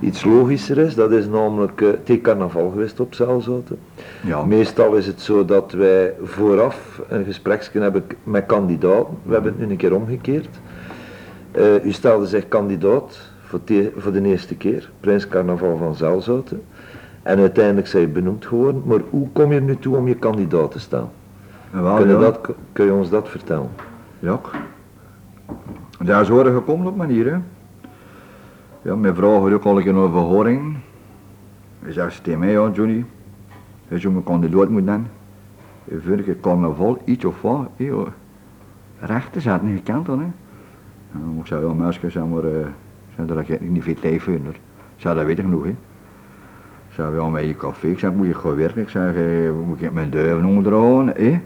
[0.00, 0.94] iets logischer is.
[0.94, 3.78] Dat is namelijk uh, het carnaval geweest op Zelzoten.
[4.20, 4.44] Ja.
[4.44, 9.16] Meestal is het zo dat wij vooraf een gespreksje hebben met kandidaten.
[9.22, 10.60] We hebben het nu een keer omgekeerd.
[11.50, 13.60] Eh, u stelde zich kandidaat voor,
[13.96, 16.62] voor de eerste keer, Prins Carnaval van Zelzoten.
[17.22, 18.82] En uiteindelijk zijn je benoemd geworden.
[18.84, 21.10] Maar hoe kom je er nu toe om je kandidaat te staan?
[21.72, 22.18] Wel, kun, je ja.
[22.18, 23.70] dat, kun je ons dat vertellen?
[24.18, 24.40] Ja.
[25.98, 27.38] Daar is horen gekomen op manier, hè.
[28.82, 30.76] Ja, mijn vrouw had ook al een keer een verhoring.
[31.78, 33.04] Hij zegt tegen mij, ja Johnny,
[33.88, 35.06] hij zou mijn kandidaat moeten dan.
[35.84, 38.12] Je vindt ik carnaval, iets of wat, hé, hoor.
[38.98, 40.24] rechten zaten niet gekend dan, hè.
[41.12, 42.66] En dan ik zeggen, ja meisje, zeg maar, eh,
[43.16, 44.34] zeg, daar heb ik niet veel tijd voor.
[44.34, 44.60] Ik
[44.96, 45.70] zei, dat weet ik genoeg, hè.
[46.88, 48.82] Ik zei, ja, met je café, ik zeg, moet je gaan werken?
[48.82, 51.40] Ik zeg, eh, moet ik mijn duiven onderhouden, hè.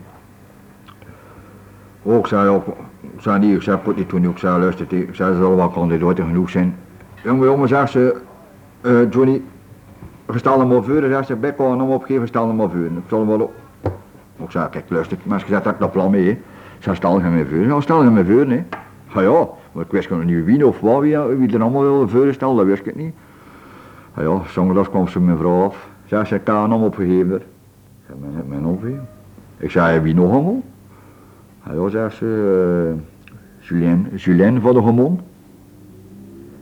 [2.08, 5.14] Oh, ik zei, ik zei niet, ik zei, put niet toen, ik zei, luister, ik
[5.14, 6.76] zei, er zullen wel kandidaten genoeg zijn.
[7.22, 8.16] Jongen, jongen, zegt ze,
[8.80, 9.42] eh, Johnny,
[10.32, 12.70] je stelt hem maar voor, en zegt ze, bek kan hem opgeven, stel hem maar
[12.70, 12.84] voor.
[12.84, 13.52] Ik zal hem wel op.
[14.36, 16.30] Ik zei, kijk, luister, maar ze zegt, dat ik dat plan mee.
[16.30, 16.38] Ik
[16.78, 17.58] zei, stel hem maar voor.
[17.58, 18.64] Ja, stel hem maar voor, hè.
[19.14, 22.08] Ja, ja, maar ik wist nog niet wie of wat, wie, wie er allemaal wilde
[22.08, 23.14] voorstellen, dat wist ik niet.
[24.16, 25.88] Ja, ja, zondags kwam ze mijn vrouw af.
[26.04, 27.36] Zei ze, ik kan hem opgegeven.
[27.36, 27.42] Ik
[28.06, 29.08] zei, mijn, mijn opgegeven.
[29.56, 30.62] Ik zei, wie nog allemaal?
[31.72, 32.94] Ja, zegt ze,
[33.58, 35.20] Julien, Julien van de Gemon.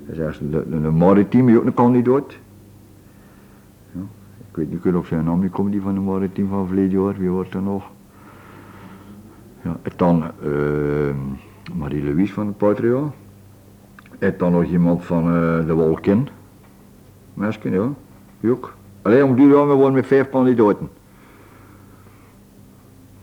[0.07, 2.33] Hij zegt ze, de, de, de Maritiem ook een kandidaat.
[3.93, 4.01] Ja,
[4.51, 7.17] ik weet niet of zijn naam niet komt, die van de Maritiem van verleden jaar,
[7.19, 7.91] wie wordt er nog?
[9.63, 11.15] Ja, en dan uh,
[11.75, 13.13] Marie-Louise van het Patria.
[14.19, 16.29] En dan nog iemand van uh, de Wolken.
[17.35, 17.89] Mensen, ja,
[18.41, 18.75] die ook.
[19.03, 20.89] Alleen om die jaar, we worden met vijf kandidaten.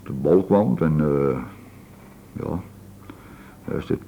[0.03, 1.37] De bal kwam en uh,
[2.33, 2.59] ja,
[3.77, 3.99] is het.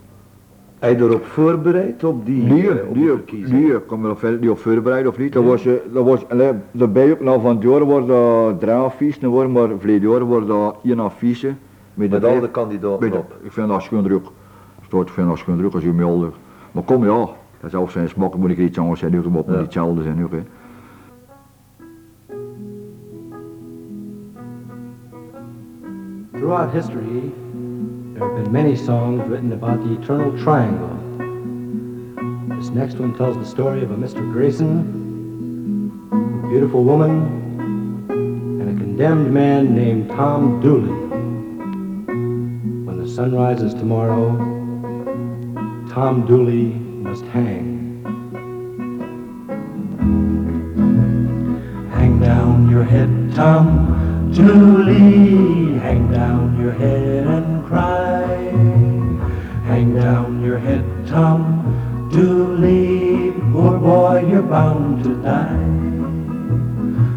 [0.79, 2.95] Heb je erop voorbereid op die, Nee, eh, op
[3.27, 5.33] die nee, ik kom er verder niet op voorbereid of niet.
[5.33, 8.73] Dat was, eh, dat was, allee, daarbij ook nou van het jaar wordt dat drie
[8.73, 11.53] affiches worden, maar verleden jaar wordt dat één affiche.
[11.93, 13.35] Met de al de kandidaten op.
[13.41, 14.25] Ik vind dat schoon druk.
[14.85, 16.35] Stoot, ik vind dat schoon druk als je meldt.
[16.71, 17.27] Maar kom ja,
[17.61, 19.51] dat zou zijn smaken moet ik iets anders zijn, ook op Ja.
[19.51, 20.31] niet hetzelfde zijn ook.
[20.31, 20.41] Hè.
[26.31, 27.33] Throughout history,
[28.13, 30.87] There have been many songs written about the eternal triangle.
[32.55, 34.21] This next one tells the story of a Mr.
[34.31, 34.81] Grayson,
[36.43, 37.11] a beautiful woman,
[38.11, 40.93] and a condemned man named Tom Dooley.
[42.85, 44.37] When the sun rises tomorrow,
[45.91, 48.03] Tom Dooley must hang.
[51.91, 55.79] Hang down your head, Tom Dooley.
[55.79, 57.22] Hang down your head
[61.13, 63.31] head, Tom Dooley.
[63.51, 65.69] Poor boy, you're bound to die.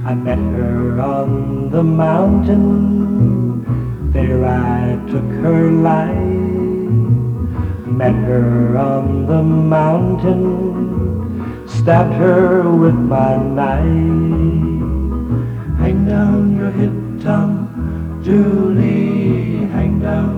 [0.04, 3.64] I met her on the mountain.
[4.12, 6.16] There I took her life.
[7.86, 10.44] Met her on the mountain.
[11.66, 13.82] Stabbed her with my knife.
[15.80, 20.35] Hang down your head, Tom Julie, Hang down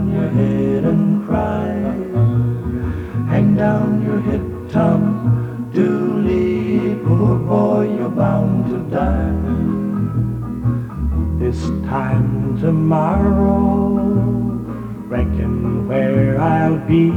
[3.59, 6.94] down your head, Tom Dooley.
[7.05, 9.35] Poor boy, you're bound to die.
[11.42, 13.99] This time tomorrow,
[15.09, 17.11] reckon where I'll be.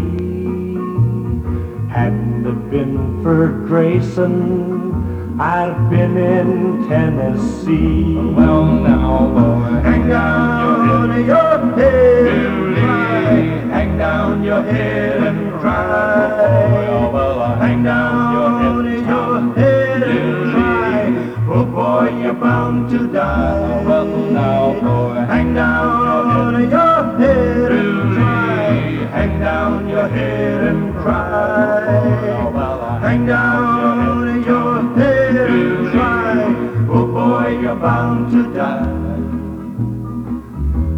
[1.93, 8.15] Hadn't it been for Grayson, I'd been in Tennessee.
[8.15, 12.77] Well, now, boy, hang down your head.
[12.77, 13.60] Hang
[14.01, 16.87] down your head and cry.
[16.89, 21.01] Oh, well I oh, oh, Hang down your head and cry.
[21.47, 23.85] Oh boy, you're bound to die.
[23.85, 28.73] Well, now, boy, hang down your head and cry.
[29.17, 32.49] Hang down your head and cry.
[32.55, 36.41] Well I Hang down your head and cry.
[36.89, 39.01] Oh boy, you're bound to die.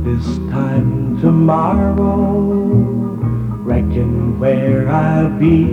[0.06, 2.83] This time tomorrow,
[4.44, 5.64] where I'll be.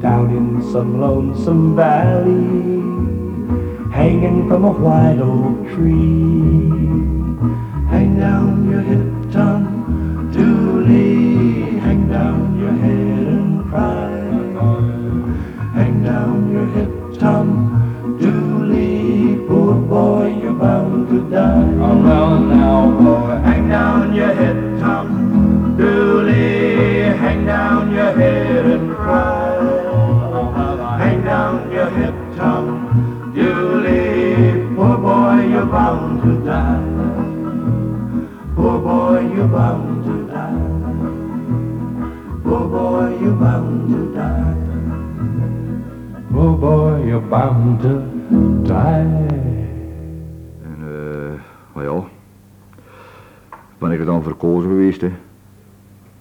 [0.00, 2.46] Down in some lonesome valley,
[3.90, 6.55] hanging from a white oak tree.
[47.36, 48.00] Die.
[50.62, 51.32] En eh,
[51.74, 52.02] maar ja,
[53.78, 55.10] ben ik er dan verkozen geweest, hè.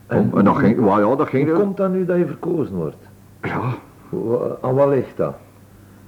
[0.07, 1.61] En en dat ging, well, ja, dat ging Hoe er.
[1.63, 2.97] komt dat nu dat je verkozen wordt?
[3.41, 3.61] Ja,
[4.61, 5.35] Aan wat ligt dat?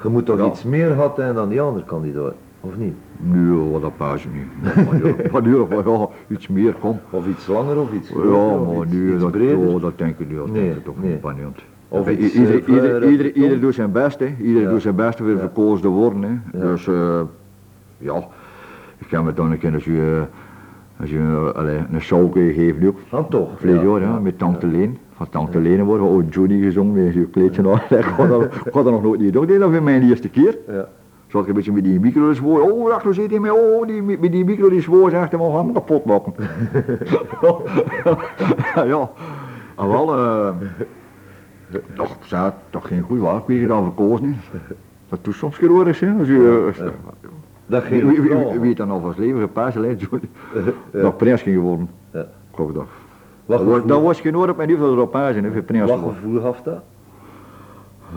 [0.03, 0.45] Je moet toch Ja.
[0.45, 2.93] iets meer gehad hebben dan die andere kandidaat, of niet?
[3.17, 4.75] nu, wat dat paas niet.
[4.85, 6.99] Maar ja, maar nu, maar ja, iets meer, kom.
[7.09, 10.27] Of iets langer of iets Ja, maar iets, nu, iets dat, ja, dat denk ik
[10.29, 11.11] niet, dat Nee, denk ik toch nee.
[11.11, 11.21] niet.
[11.89, 14.35] Of iets, ieder, eh, ieder, ieder, ieder doet zijn best, hè.
[14.41, 14.69] Ieder Ja.
[14.69, 15.41] doet zijn best om weer Ja.
[15.41, 16.59] verkozen te worden, hè.
[16.59, 16.65] Ja.
[16.65, 17.21] Dus, eh,
[17.97, 18.27] ja,
[18.97, 20.23] ik kan me dan een keer als je,
[20.99, 22.97] als je uh, allee, een show geeft nu ook.
[23.09, 23.49] Dan toch?
[23.59, 24.97] Vorig jaar, ja, met Tante Leen.
[25.15, 27.81] Van Tante Leen worden, oh Johnny gezongen met zijn kleedje aan.
[27.99, 28.05] Ik
[28.73, 30.57] had dat, nog nooit niet gedaan, dat was mijn eerste keer.
[30.67, 30.87] Ja.
[31.27, 34.01] Zat ik een beetje met die micro zwoer, oh achter zit hij met, oh die,
[34.01, 36.33] met die micro die zwoer zegt hem, we gaan hem kapot maken.
[38.93, 39.09] ja,
[39.77, 40.49] en wel, eh,
[41.95, 44.59] toch, zei, toch geen goed waar, ik weet je dan verkozen is.
[45.09, 46.71] Dat doet soms gewoon eens, hè, als je,
[47.65, 50.29] Dat wie, ging wie, wie, wie het dan al van zijn leven gepaasd heeft, Johnny,
[50.93, 51.01] Ja.
[51.01, 51.89] dat prins ging geworden.
[52.13, 52.25] Ja.
[52.53, 52.85] Geloof dat.
[53.45, 55.89] Wat Dat was, dat was geen oor op mijn niveau erop aan, hè, voor prins
[55.89, 56.21] Wat geworden.
[56.21, 56.83] gevoel gaf dat?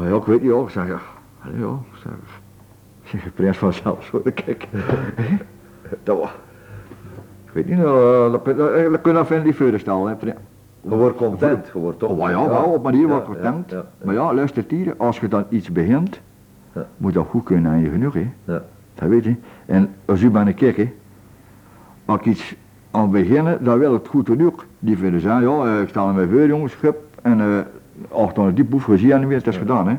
[0.00, 0.98] Ja, ik weet niet, ja, ik zeg, ja,
[1.44, 4.68] allee, ja, ik zeg, zeg, prins vanzelf, zo, kijk.
[6.02, 6.30] dat was,
[7.46, 10.36] ik weet niet, uh, dat, dat, dat kun je even niet verder stellen, hè, prins.
[10.80, 12.10] Je wordt content, je wordt toch...
[12.10, 13.70] Oh, ja, wel, op manier Ja, wat content.
[13.70, 16.20] ja, ja, Maar ja, luister hier, als je dan iets begint,
[16.72, 16.86] Ja.
[16.96, 18.30] moet dat goed kunnen aan je genoeg, hè.
[18.44, 18.62] Ja.
[18.94, 19.34] Dat weet je.
[19.66, 20.92] En als u bij een kijk, hè,
[22.04, 22.56] als ik iets
[22.90, 24.66] aan het beginnen, dan wil het goed genoeg.
[24.78, 28.64] Die vinden zijn, ja, eh, ik sta met veel jongens, schip, en uh, dan die
[28.64, 29.96] boef gezien en niet meer, het is gedaan, hè.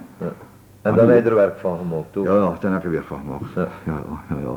[0.82, 2.26] En dan heb je er werk van gemaakt, toch?
[2.26, 3.54] Ja, ja, dan heb je weer van gemaakt.
[3.56, 3.68] Ja.
[3.86, 4.56] Ja, ja, ja.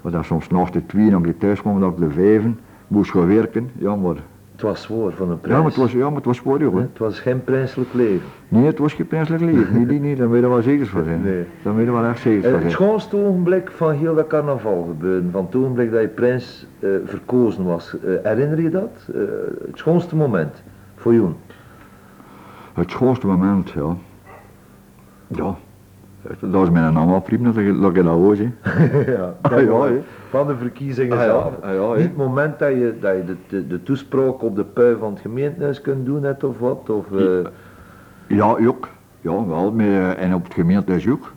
[0.00, 3.10] Maar dan soms nachts de twee, dan je thuis kwam, dan op de vijven, moest
[3.10, 4.16] gaan werken, ja, maar
[4.64, 5.38] was zwaar van een.
[5.42, 6.80] Ja, maar het was, ja, maar het was hoor.
[6.80, 8.26] Het was geen prinselijk leven.
[8.48, 9.72] Nee, het was geen prinselijk leven.
[9.76, 11.22] Nee, die niet, daar weet je wel zeker van zijn.
[11.22, 11.44] Nee.
[11.62, 12.72] Daar weet je wel echt zeker Eh, van het zijn.
[12.72, 17.64] schoonste ogenblik van heel dat carnaval gebeurde, van het ogenblik dat je prins eh, verkozen
[17.64, 19.08] was, eh, herinner je dat?
[19.14, 19.20] Eh,
[19.66, 20.62] het schoonste moment
[20.94, 21.28] voor jou?
[22.74, 23.96] Het schoonste moment, ja.
[25.26, 25.54] Ja.
[26.40, 28.36] Dat was mijn naam opriep, dat ik dat hoor,
[29.06, 29.88] ja, Ah, ja.
[30.34, 31.52] Van de verkiezingen Ah, ja, zelf.
[31.62, 31.96] ah, ja, hè.
[31.96, 35.10] Niet het moment dat je, dat je de, de, de toespraak op de pui van
[35.12, 36.90] het gemeentehuis kunt doen, net of wat?
[36.90, 37.26] Of, eh,
[38.26, 38.88] Ja, ook.
[39.20, 41.32] Ja, wel, met, eh, en op het gemeentehuis ook.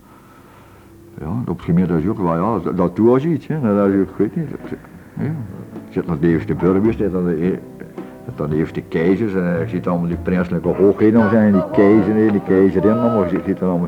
[1.19, 3.75] Ja, op het gemeentehuis ook, wel ja, dat, doe als iets, hè.
[3.75, 4.49] Dat, is- ik weet niet.
[5.13, 5.23] Ja.
[5.87, 7.57] Ik zit nog de eerste burgemeester, dan de,
[8.35, 12.15] dan de eerste keizers, en ik zie allemaal die prinselijke hoogheden om zijn, die keizer,
[12.15, 13.87] hè, die keizerin, allemaal, zit er allemaal.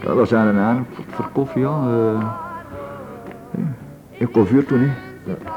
[0.00, 1.68] Ja, dat zijn er aan voor, voor koffie, ja.
[1.88, 2.20] eh.
[3.50, 3.62] ja.
[4.18, 4.86] Ik kon vuur toen, hè.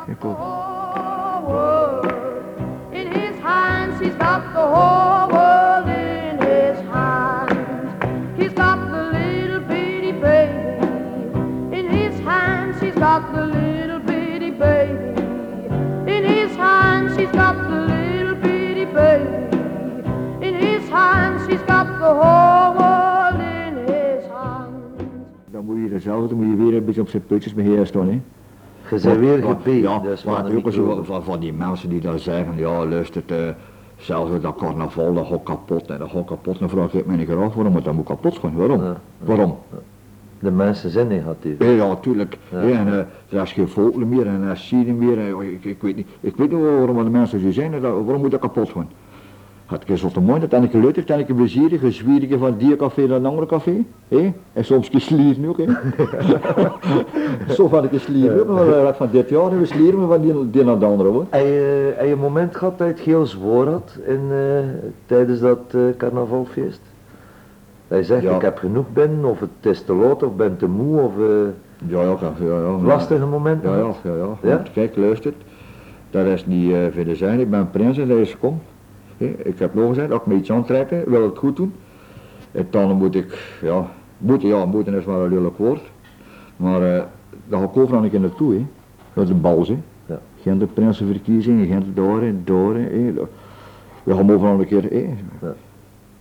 [0.07, 0.35] Ik kon.
[2.89, 7.53] In his hands, he's got the whole world in his hands.
[8.37, 10.85] He's got the little bitty baby.
[11.71, 15.21] In his hands, he's got the little bitty baby.
[16.05, 19.57] In his hands, he's got the little bitty baby.
[20.39, 25.03] In his hands, he's got the whole world in his hands.
[25.51, 28.09] Dan moet je dezelfde, dan moet je weer een beetje op zijn putjes mee staan,
[28.09, 28.21] hè.
[28.89, 32.57] Je bent weer gebeten, Ja, dus maar ook van, van die mensen die dan zeggen,
[32.57, 33.37] ja luister, uh,
[33.97, 36.59] zelfs dat carnaval, dat gaat kapot en dat gaat kapot.
[36.59, 38.55] Dan vraag ik me niet af, waarom het dan moet kapot gaan?
[38.55, 38.83] Waarom?
[38.83, 38.97] Ja.
[39.17, 39.57] Waarom?
[40.39, 41.59] De mensen zijn negatief.
[41.59, 42.37] Ja, ja, tuurlijk.
[42.51, 42.61] Ja.
[42.61, 42.93] Ja, en uh,
[43.29, 45.19] er is geen vogel meer en er is meer.
[45.19, 47.91] En, ik, ik, weet niet, ik weet niet waarom de mensen zo zijn, en dat,
[47.91, 48.89] waarom moet dat kapot gaan?
[49.67, 52.75] Het is zo te mooi, dat ik gelukkig, dat ik plezierig, een zwierige van die
[52.75, 53.83] café naar een andere café.
[54.07, 54.33] hè?
[54.53, 55.57] En soms een slieren ook.
[55.57, 55.65] Hè?
[57.53, 60.49] Zo had ik een slieren ook, maar van dit jaar hebben we slieren van die,
[60.49, 61.25] die naar de andere hoor.
[61.29, 64.37] Heb je, een moment gehad dat je het heel zwaar had in, eh,
[65.05, 66.81] tijdens dat eh, carnavalfeest?
[67.87, 68.35] Dat je zegt, Ja.
[68.35, 71.25] ik heb genoeg binnen, of het is te laat, of ben te moe, of eh,
[71.87, 73.69] Ja, ja, ja, lastige momenten?
[73.71, 74.49] Ja, ja, ja, ja.
[74.49, 74.63] Ja?
[74.73, 75.33] Kijk, luister.
[76.09, 77.39] Dat is niet uh, verder zijn.
[77.39, 78.61] Ik ben prins en dat is kom.
[79.17, 81.73] Ik heb nog gezegd, als ik me iets aantrekken, wil het goed doen.
[82.51, 85.81] En dan moet ik, ja, moeten, ja, moeten is maar een lelijk woord.
[86.55, 87.01] Maar uh,
[87.47, 88.65] daar ga ik overal een keer naartoe, hè.
[89.13, 89.77] Dat is een bals, hè.
[90.05, 90.19] Ja.
[90.41, 93.13] Geen de prinsenverkiezingen, geen de door, door, hè.
[94.03, 95.09] We gaan overal een keer, hè.
[95.41, 95.53] Ja.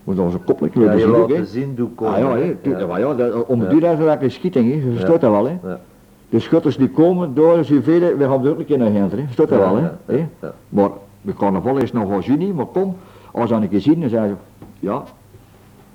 [0.05, 1.35] Moet onze koppelijk Ja, willen je zien ook, hè.
[1.35, 2.15] laten zien, doe komen.
[2.15, 2.57] Ah ja, hè.
[2.63, 2.99] Ja.
[2.99, 3.69] ja, dat, om Ja.
[3.69, 4.75] die reden is een schieting, hè.
[4.87, 5.59] Je verstaat dat wel, hè.
[5.63, 5.81] Ja.
[6.29, 9.19] De schutters die komen door zoveel, we gaan ook een keer naar Gent, hè.
[9.25, 10.15] Verstaat dat Ja, wel, hè.
[10.17, 10.55] ja, ja.
[10.69, 10.91] Maar
[11.27, 12.97] de carnaval is nog wel juni, maar kom,
[13.33, 15.05] als dan een keer zien, dan zeggen ze, ja,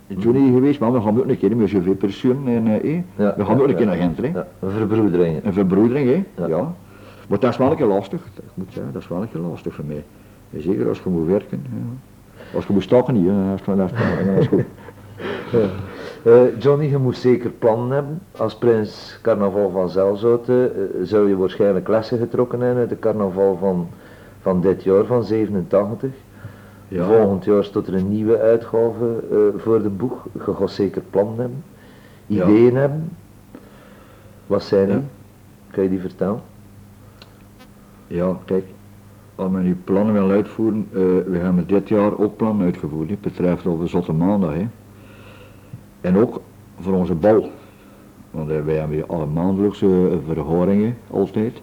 [0.08, 2.94] in juni geweest, maar we gaan ook een keer met zoveel personen en eh.
[3.16, 4.28] Ja, we gaan ja, ook een keer naar Gent, hè.
[4.28, 5.46] Ja, een verbroedering.
[5.46, 6.46] Een verbroedering, hè.
[6.48, 6.74] Ja.
[7.28, 9.42] Maar dat is wel een keer lastig, ik moet zeggen, dat is wel een keer
[9.42, 10.04] lastig voor mij.
[10.58, 11.66] Zeker als je moet werken.
[12.56, 14.64] Als je moet stakken niet, hè, het goed.
[16.24, 18.22] Eh, Johnny, je moet zeker plannen hebben.
[18.38, 23.58] Als prins carnaval van Zelzouten eh, zou je waarschijnlijk lessen getrokken hebben uit de carnaval
[23.60, 23.90] van,
[24.42, 26.10] van dit jaar, van 87.
[26.88, 27.06] Ja.
[27.06, 30.28] Volgend jaar staat er een nieuwe uitgave eh, voor de boeg.
[30.34, 31.64] Je gaat zeker plannen hebben,
[32.26, 32.44] Ja.
[32.48, 33.10] ideeën hebben.
[34.48, 34.96] Wat zijn die?
[34.96, 35.02] Ja.
[35.72, 36.42] Kan je die vertellen?
[38.08, 38.66] Ja, kijk,
[39.36, 43.22] als men die plannen wil uitvoeren, eh, we hebben dit jaar ook plannen uitgevoerd, het
[43.22, 44.54] betreft over Zotte Maandag.
[44.54, 44.68] Hè.
[46.02, 46.42] En ook
[46.80, 47.50] voor onze bal.
[48.32, 51.62] Want eh, wij hebben hier alle maandelijkse verhoringen altijd.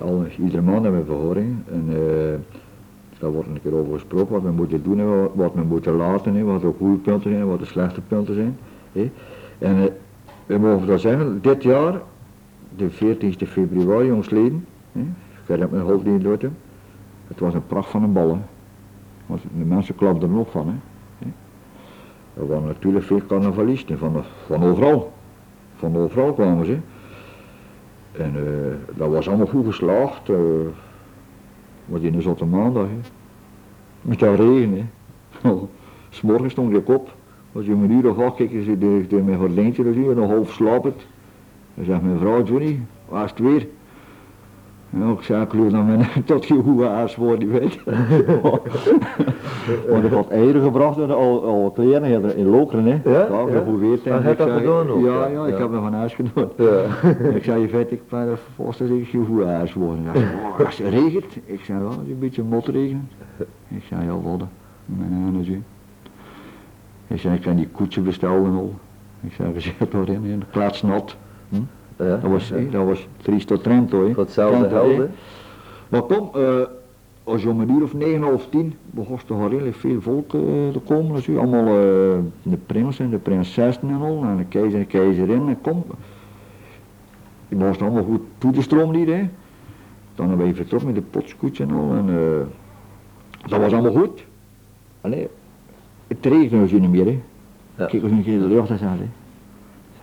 [0.00, 1.64] Al, iedere maand hebben we verhoringen.
[1.70, 2.58] En eh,
[3.18, 6.34] daar wordt een keer over gesproken wat we moeten doen en wat, we moeten laten.
[6.34, 8.58] Hè, wat de goede punten zijn wat de slechte punten zijn.
[9.58, 9.90] En eh,
[10.46, 12.00] we mogen dat zeggen, dit jaar,
[12.76, 16.38] de 14 februari, jongsleden, ik heb mijn niet door.
[17.26, 18.28] Het was een pracht van een bal.
[18.28, 18.40] Hè.
[19.26, 20.80] Want de mensen klapten er nog van.
[22.36, 25.12] Er waren natuurlijk veel carnavalisten van, van overal.
[25.76, 26.78] Van overal kwamen ze.
[28.16, 30.28] En eh, dat was allemaal goed geslaagd.
[30.28, 30.36] eh
[31.86, 32.86] maar die is op maandag.
[34.02, 34.90] Met dat regen.
[35.40, 35.50] Hè.
[36.08, 37.14] S'morgens stond ik op.
[37.52, 40.14] Als je om een uur of acht keek, ze de, de, mijn gordijntje dus hier,
[40.14, 41.06] nog half slapend.
[41.74, 43.66] Dan zegt mijn vrouw, Johnny, waar is het weer?
[44.94, 46.84] Ik geloof dat men tot je hoe
[47.16, 47.78] wordt, die weet.
[49.88, 53.10] Want ik had eieren gebracht en al, al kleren in Lokeren, hè.
[53.10, 53.44] Ja, ja,
[54.12, 56.48] Ah, je hebt dat gedaan ook, Ja, ja, ik heb dat van huis gedaan.
[56.56, 56.82] Ja.
[57.38, 59.48] ik zei, je weet, ik ben er dat ik je hoe oh,
[60.66, 63.08] als het regent, ik zei, wel, een beetje motregen.
[63.68, 64.42] Ik zei, ja, wat?
[64.86, 65.62] Nee, nee.
[67.06, 68.74] Ik zei, ik kan die koetsje bestellen en al.
[69.20, 71.16] Ik zei, we zitten erin, in de klaatsnat.
[71.96, 72.16] Ja.
[72.16, 74.20] Dat was, hè, dat was Tristo Trento, hè.
[74.20, 75.08] Hetzelfde hè?
[75.88, 76.60] Maar kom, eh,
[77.24, 80.34] als je om een uur of negen, half tien, begon er al redelijk veel volk
[80.34, 80.40] eh,
[80.72, 81.14] te komen.
[81.14, 85.48] Dus, allemaal eh, de prinsen, de prinsessen en al, en de keizer en de keizerin.
[85.48, 85.84] En kom.
[87.48, 89.28] Die was allemaal goed toe te stromen hier, hè.
[90.14, 91.92] Dan hebben we vertrokken met de potskoets en al.
[91.92, 94.24] En, eh, dat was allemaal goed.
[95.00, 95.28] Allee,
[96.06, 97.20] het regende dus niet meer, hè.
[97.76, 97.86] Ja.
[97.86, 98.76] Kijk eens een keer de lucht hè.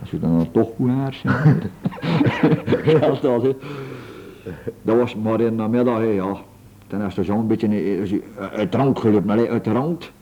[0.02, 1.20] Als je dan toch goed haar
[3.20, 3.56] dat, hè.
[4.82, 6.36] Dat was maar in de middag, hè, ja.
[6.86, 10.12] Ten de zon beetje eh, uit rand gelopen, uit de rand.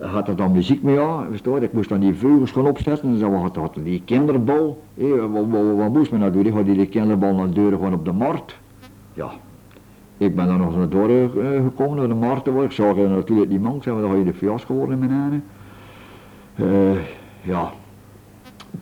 [0.00, 0.98] Had er dan muziek mee,
[1.58, 1.60] je?
[1.60, 5.44] Ik moest dan die vleugels gaan opzetten, dus dan had, had die kinderbal, hè, wat,
[5.48, 6.46] wat, wat moest men nou doen?
[6.46, 8.56] Ik had die, kinderbal naar de deur gewoon op de markt.
[9.12, 9.30] Ja,
[10.16, 12.46] ik ben dan nog naar door eh, gekomen, naar de markt.
[12.46, 15.44] Ik zag natuurlijk die man, zei, maar dan ga je de fiasco worden in mijn.
[16.54, 17.00] Eh,
[17.42, 17.72] ja,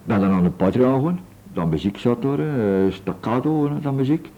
[0.05, 1.21] ben dan aan de patria gegaan,
[1.53, 4.31] dan muziek zat er, eh, staccato, eh, dan muziek.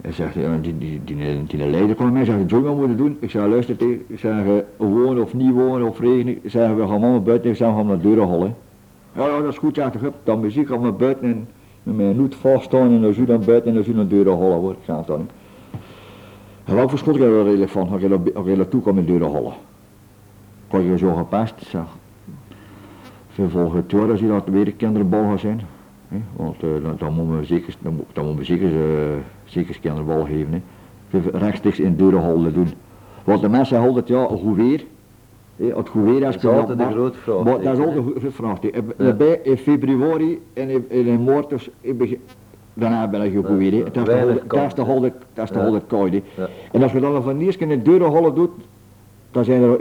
[0.00, 2.76] Hij zegt, ja, die, die, die, die, die leider kwam mij en zegt, Joey, wat
[2.76, 3.16] moet je doen?
[3.20, 6.38] Ik zei, luister tegen, ik zeg, eh, wonen of niet wonen of regenen.
[6.42, 8.56] Ik zeg, we gaan allemaal buiten, ik zeg, we gaan naar de deuren halen.
[9.16, 11.48] Ja, ja, dat is goed, ja, ik dan muziek, gaan we buiten en
[11.82, 14.38] met mijn hoed vaststaan en dan zo dan buiten en dan zo naar de deuren
[14.38, 14.72] halen, hoor.
[14.72, 15.28] Ik zeg, dan.
[16.64, 18.00] En wat verschot ik er redelijk van, als
[18.46, 19.44] je naartoe kwam in de deuren.
[20.66, 21.84] Ik had je zo gepast, zeg.
[23.34, 25.60] Ze volgen het jaar als je dat weer de kinderbal gaat zijn.
[26.08, 26.68] hè, Want eh,
[26.98, 30.52] dan, moeten we zeker, dan, moet- dan moeten we zeker, eh, zeker kinderbal geven.
[31.10, 31.18] Hè.
[31.38, 32.68] Rechtstreeks in deurenhallen doen.
[33.24, 34.84] Want de mensen zeggen altijd, ja, goed weer.
[35.56, 37.44] hè, Het goed weer is Dat is altijd een groot vraag.
[37.44, 38.58] Maar dat is altijd een groot vraag.
[39.16, 41.06] Bij in februari en in, in,
[41.98, 42.14] dus
[42.74, 43.84] daarna ben je goed weer.
[43.84, 44.78] Het Dat is toch kans.
[44.78, 45.64] altijd, dat is toch Ja.
[45.66, 46.10] altijd koud.
[46.12, 46.22] hè.
[46.36, 46.48] Ja.
[46.72, 47.82] En als je dan van de keer in de
[48.34, 48.50] doet,
[49.30, 49.80] dan zijn er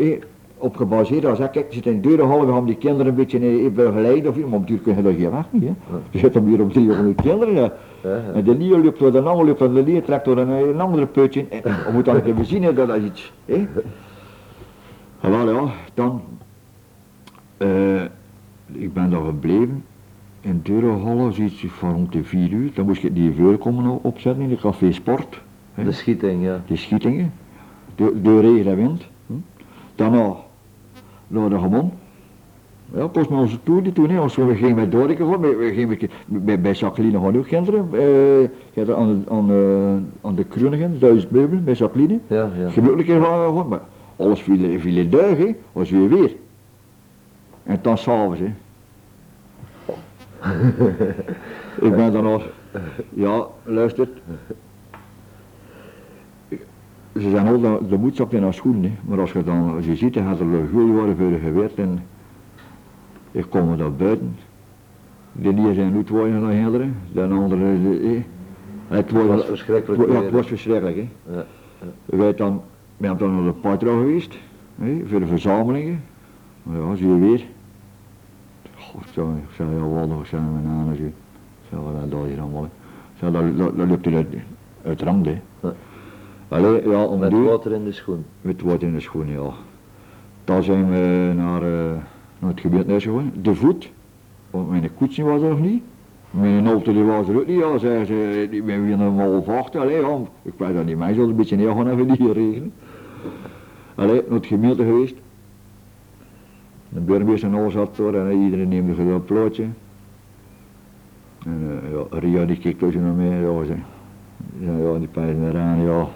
[0.62, 1.26] op gebaseerd.
[1.26, 3.72] Als ik kijk, je zit in de deurenhallen, we gaan die kinderen een beetje eh,
[3.72, 5.64] begeleiden of maar natuurlijk kun je dat geen weg niet.
[5.64, 5.74] Hè.
[6.12, 7.56] Je zit hem hier op 300 kinderen.
[7.56, 7.70] hè.
[8.34, 10.80] En de lier loopt door de ander loopt door de lier trekt door een, een
[10.80, 11.46] andere putje.
[11.50, 13.34] En we moeten dan even zien hè, dat is iets.
[13.46, 13.68] Hè.
[15.22, 16.22] En wel ja, dan,
[17.58, 18.02] eh,
[18.72, 19.84] ik ben daar gebleven.
[20.42, 22.72] In Deurenhallen zoiets van rond de 4 uur.
[22.74, 25.42] Dan moest je die veur komen opzetten in de café Sport.
[25.74, 26.62] hè De schieting, ja.
[26.68, 27.34] die schietingen,
[27.96, 29.08] door, door regen en wind.
[29.28, 29.34] Hm.
[29.96, 30.36] Daarna
[31.40, 31.92] naar de Gemon.
[32.96, 34.20] Ja, kost me onze toer die toen, hè.
[34.20, 37.88] Als we gingen met gewoon, we, we gingen met- bij, bij Jacqueline gewoon ook kinderen.
[37.94, 42.20] Eh, hebt aan, de- aan, eh, aan de Krunigen, duizend meubelen, bij Jacqueline.
[42.28, 42.82] Ja, ja.
[43.20, 43.82] Waren we gewoon, maar
[44.16, 45.56] alles viel, viel in duig, hè.
[45.72, 46.32] Was weer weer.
[47.64, 48.54] En dan s'avonds, hè.
[51.88, 52.44] Ik ben dan nog,
[53.10, 54.08] ja, luister.
[57.14, 58.98] Ze zijn al, de, de zat in haar schoenen, hè.
[59.04, 61.40] maar als je dan, als je ziet, dan gaat er een gul worden voor de
[61.40, 62.04] geweerd en
[63.32, 64.36] ik kom er dan buiten.
[65.32, 66.42] De die zijn nu twee naar
[67.14, 68.22] de andere, eh, eh.
[68.88, 71.10] Het was verschrikkelijk ja, het was verschrikkelijk, hè.
[71.36, 71.46] Ja,
[72.06, 72.62] We zijn dan,
[72.98, 74.38] we zijn dan naar de Patra geweest,
[74.76, 76.04] hè, voor de verzamelingen.
[76.64, 77.46] Maar ja, zie je weer.
[78.78, 81.06] God, zo, ik zei, ja, wat nog zijn mijn zie.
[81.06, 81.14] Ik
[81.70, 82.64] zei, wat dat hier allemaal.
[82.64, 82.70] Ik
[83.20, 84.36] zei, dat, dat, dat loopt uit,
[84.84, 85.42] uit rand, hè.
[86.52, 88.26] Allee, ja, om Met duur, water in de schoen.
[88.42, 89.50] met wat in de schoenen, ja.
[90.44, 91.92] Dan zijn we naar, eh,
[92.40, 93.92] naar het gebeurtenis gegaan, de voet.
[94.50, 95.84] Want mijn koetsje was er nog niet.
[96.32, 99.48] Mijn auto die was er ook niet, ja, zeggen ze, die ben weer nog half
[99.48, 102.34] acht, allee, ja, ik weet dat niet, mij zal een beetje neer gaan even die
[102.34, 102.74] regen.
[103.96, 105.16] Allee, naar het gemeente geweest.
[106.90, 109.66] De burgemeester en alles zat door en iedereen neemt een plaatje.
[111.46, 113.74] En eh, ja, Ria die ook zo naar mij, ja, ze,
[114.60, 116.08] ja, die pijzen eraan, ja.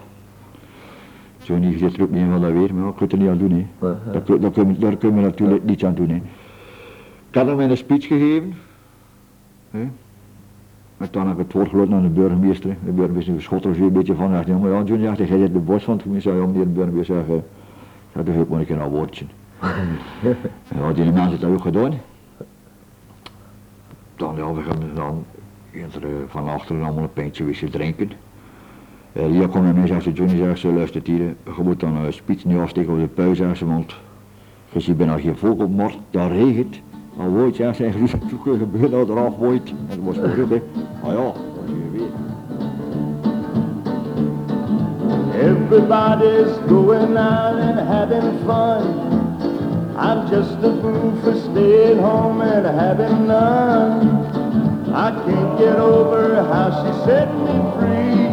[1.46, 3.30] Zo niet zit er ook niet in van dat weer, maar ik kan er niet
[3.30, 3.66] aan doen, hè.
[3.88, 4.12] Ja, ja.
[4.12, 6.10] Daar, kun- daar, kunnen we- daar kunnen we natuurlijk niets aan doen.
[6.10, 6.16] Hè.
[7.30, 8.54] Ik had hem een speech gegeven.
[9.72, 9.88] Hè.
[10.98, 12.70] En toen heb ik het woord gelopen aan de burgemeester.
[12.70, 12.76] hè.
[12.86, 14.32] De burgemeester schot er een beetje van.
[14.32, 16.30] Hij zei, maar ja, John, ja, jij zit de bos van het gemeente.
[16.34, 17.42] Ja, meneer de burgemeester, zeg, eh,
[18.14, 19.26] ja, dat heb ik maar een keer een woordje.
[20.80, 21.94] ja, die man heeft dat ook gedaan.
[24.16, 25.26] Dan, ja, we gaan dan
[25.72, 25.82] eh,
[26.28, 28.10] van achteren allemaal een pintje wisten drinken.
[29.18, 31.96] Uh, hier komt naar mij, zegt ze, Johnny, zegt ze, luister hier, je moet dan
[31.96, 33.96] een spits niet afsteken op de pui, zegt ze, want
[34.72, 36.80] je ziet bijna geen volk op markt, daar regent.
[37.18, 39.70] Dan wooit, ja, toen kun je gebeuren dat er afwooit.
[39.70, 40.62] En dat was gelukt, hè.
[41.04, 41.36] Maar ja, dat
[41.66, 42.08] zie je weer.
[45.52, 48.84] Everybody's going out and having fun.
[49.98, 54.26] I'm just a fool for staying home and having none.
[54.94, 58.25] I can't get over how she set me free.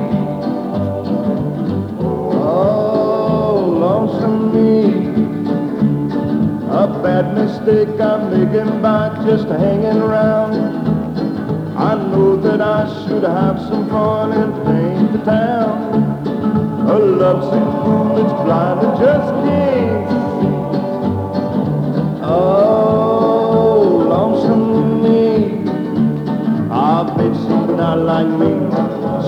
[6.73, 10.55] A bad mistake I'm making by just hanging around.
[11.77, 16.23] I know that I should have some fun and paint the town.
[16.89, 20.09] A lovesick fool that's blind and just can't
[20.39, 20.53] see.
[22.23, 25.19] Oh, lonesome me.
[26.71, 28.53] I've bet she's not like me.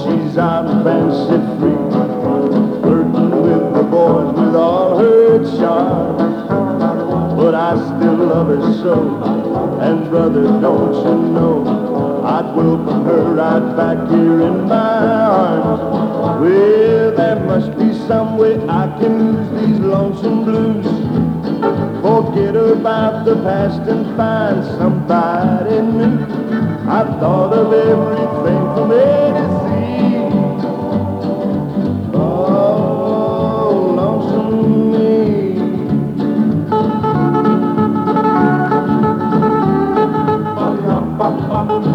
[0.05, 1.84] She's out fancy free.
[7.55, 9.79] But I still love her so.
[9.81, 16.41] And brother, don't you know, I'd welcome her right back here in my arms.
[16.41, 20.85] Well, there must be some way I can lose these lonesome blues.
[22.03, 26.25] Forget about the past and find somebody new.
[26.91, 29.24] I've thought of everything from A
[41.55, 41.94] Well,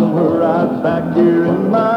[0.00, 1.91] right back here in my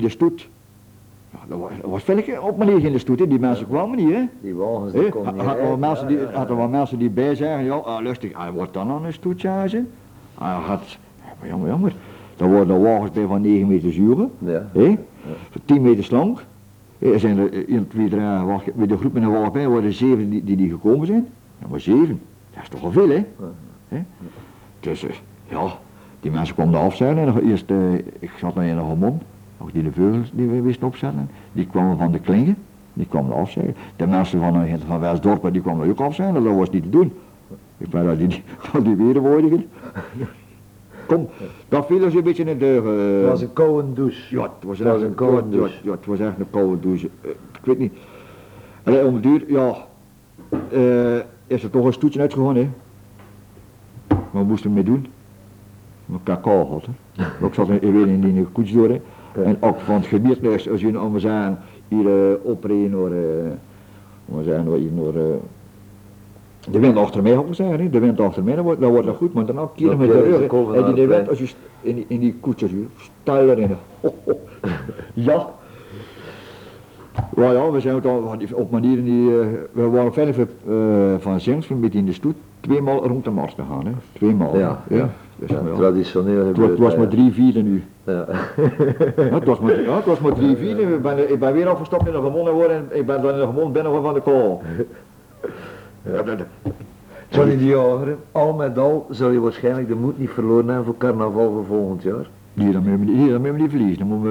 [0.00, 0.48] die de stoet.
[1.30, 3.28] Ja, dat was, veel op manier in de stoet, hè.
[3.28, 4.22] die mensen kwamen niet, hè.
[4.40, 7.34] Die wagens, die kon niet Had er mensen die, had er wel mensen die bij
[7.34, 9.84] zeggen, ja, ah, lustig, hij wordt dan aan een stoet, zeggen ze.
[10.38, 10.98] Hij had,
[11.42, 11.94] jammer, jammer,
[12.36, 14.68] dan worden er wagens bij van 9 meter zuren, Ja.
[14.72, 14.96] hè,
[15.64, 16.38] 10 meter lang.
[16.98, 19.68] Er zijn er eh, 1, 2, 3, wacht, bij de groep met een wagen bij
[19.68, 21.26] worden 7 die, die, die gekomen zijn.
[21.58, 22.20] Ja, maar 7,
[22.54, 23.24] dat is toch al veel, hè.
[23.88, 24.02] hè?
[24.80, 25.14] Dus, eh,
[25.48, 25.66] ja,
[26.20, 27.26] die mensen kwamen er afzeilen.
[27.26, 29.22] En eerst, eh, ik zat dan in een mond,
[29.60, 31.30] nog die de vleugels die we wisten opzetten.
[31.52, 32.56] Die kwamen van de klingen,
[32.92, 33.74] die kwamen afzeilen.
[33.96, 37.12] De mensen van, van Westdorp, die kwamen ook afzeilen, dat was niet te doen.
[37.78, 38.42] Ik ben dat die,
[38.72, 39.66] al die weerwoordigen.
[41.06, 41.28] Kom,
[41.68, 42.98] dat viel ons een beetje in de deur.
[42.98, 43.20] eh.
[43.20, 44.36] Het was een koude douche.
[44.36, 45.78] Ja, het was, Het was echt een koude ja, douche.
[45.82, 47.08] Ja, het was echt een koude douche.
[47.20, 47.92] Eh, ik weet niet.
[48.82, 49.74] En om het duur, ja,
[50.70, 52.68] eh, is er toch een stoetje uitgegaan, hè.
[54.30, 55.06] Moesten we mee doen?
[56.12, 57.24] Een cacao had, hè.
[57.46, 59.00] Ik zat in, weer in die koets door, hè.
[59.32, 61.58] En ook van het gebied, als je om zeggen,
[61.88, 65.34] hier opreden naar, uh, we hier naar, uh,
[66.70, 67.90] de wind achter mij, ik zeggen.
[67.90, 70.48] De wind achter mij, dan wordt, dan wordt dat goed, maar met de keer rug.
[70.48, 70.86] de hè.
[70.86, 71.48] En die, wind, als je
[71.80, 72.84] in die, in die koets, als je
[73.22, 73.76] stijl erin.
[75.14, 75.48] Ja.
[77.36, 81.40] Ja, ja, we zijn ook al op manieren die, uh, we waren verder uh, van
[81.40, 83.92] Zinsven met in de stoet, tweemaal rond de mars gegaan, hè.
[84.12, 84.58] Tweemaal.
[84.58, 84.96] Ja, hè.
[84.96, 85.08] ja.
[85.36, 85.74] Dus, Ja, ja.
[85.74, 87.84] traditioneel Het was, het was maar drie vierde nu.
[88.04, 88.24] Ja.
[89.36, 90.82] Het, was maar, ja, het was maar drie vierde.
[90.82, 93.40] Ik ben, ik ben weer afgestapt in de gewonnen worden en ik ben dan in
[93.40, 94.62] de gewonnen binnen van de kool.
[96.02, 96.36] Ja,
[97.28, 100.96] Johnny de Jager, al met al zul je waarschijnlijk de moed niet verloren hebben voor
[100.96, 102.28] carnaval voor volgend jaar.
[102.54, 103.98] Hier, dan moeten we, niet- hier, dan moeten we niet verliezen.
[103.98, 104.30] Dan moeten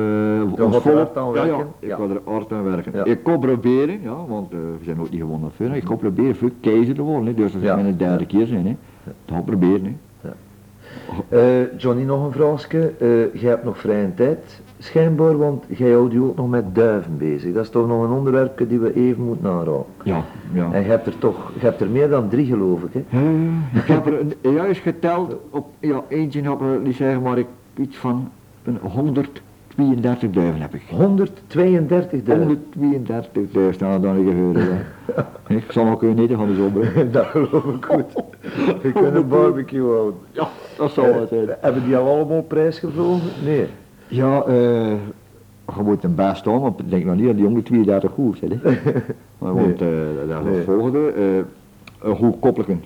[0.50, 0.98] we Dan ons volop...
[0.98, 1.68] hard aan ja, ja, werken.
[1.80, 2.92] ik ga er hard aan werken.
[2.96, 3.04] Ja.
[3.04, 5.76] Ik kon proberen, ja, want eh, we zijn ook niet gewonnen verder.
[5.76, 7.34] Ik kon proberen voor keizer te worden, hè.
[7.34, 8.66] dus dat zou mijn derde keer zijn.
[8.66, 8.76] Hè.
[9.04, 10.00] Dat ga ik proberen.
[10.22, 10.30] Hè.
[11.30, 12.94] Eh, Johnny, nog een vraagje.
[13.00, 17.18] Eh jij hebt nog vrije tijd, schijnbaar, want jij houdt je ook nog met duiven
[17.18, 17.54] bezig.
[17.54, 19.86] Dat is toch nog een onderwerp die we even moeten aanraken.
[20.04, 20.70] Ja, ja.
[20.72, 23.18] En je hebt er toch, je hebt er meer dan drie geloof ik, hè?
[23.20, 27.48] Eh, ik heb er een- juist geteld, op, ja, eentje er, die zeggen maar ik
[27.80, 28.30] iets van
[28.64, 30.82] een 132 duiven heb ik.
[30.90, 32.48] 132 duiven.
[32.48, 34.58] 132 duiven, nou dan ik gehoord.
[34.58, 35.28] Ja.
[35.56, 37.12] Ik zal nog kunnen eten van de zomer.
[37.12, 38.24] dat geloof ik goed.
[38.84, 40.20] Je kunt een barbecue houden.
[40.32, 41.50] Ja, dat zal wel zijn.
[41.50, 43.30] Eh, hebben die al allemaal prijsgevlogen?
[43.46, 43.66] Nee.
[44.08, 44.88] Ja, eh,
[45.76, 48.38] je moet een baas staan, want ik denk nog niet dat die jongen 32 goed
[48.38, 48.62] zijn.
[49.38, 49.88] Want, eh
[50.28, 50.56] dat is Nee.
[50.56, 51.12] het volgende.
[51.12, 52.84] eh, een goed koppelken.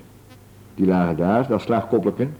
[0.76, 2.34] Die lagen daar, dat is slecht koppelken.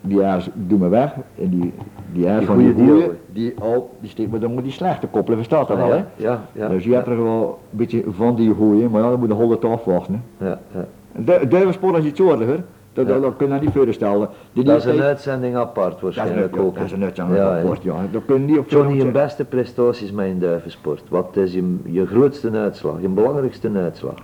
[0.00, 1.14] Die jaars doen me weg.
[1.38, 1.72] En die,
[2.12, 5.36] die Die van die goeie die al, die steekt me dan met die slechte koppelen,
[5.38, 5.96] verstaat dat Ah, wel hè?
[5.96, 6.68] ja, ja, ja.
[6.68, 9.34] dus je hebt er wel een beetje van die goeie, maar ja, dan moet je
[9.34, 10.24] de hele dag wachten.
[10.38, 10.46] Hè.
[10.48, 10.84] Ja, ja.
[11.12, 12.62] En du- Duivenspoor is iets oorliger.
[12.92, 14.28] Dat, dat, dat kun je niet voorstellen.
[14.52, 16.74] Die Dat is een uitzending apart waarschijnlijk ook.
[16.74, 17.94] dat is een uitzending Ja, ja.
[18.12, 21.02] Dat kun je niet op Johnny, je beste prestaties met een duivensport.
[21.08, 24.14] Wat is je, je grootste uitslag, je belangrijkste uitslag?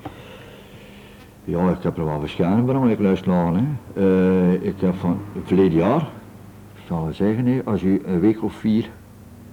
[1.49, 3.03] Ja, ik heb er wel verschillende belangrijke.
[3.03, 3.63] Hè.
[3.95, 6.01] Eh, ik heb van verleden jaar,
[6.75, 8.91] ik zal het zeggen, hè, als u een week of vier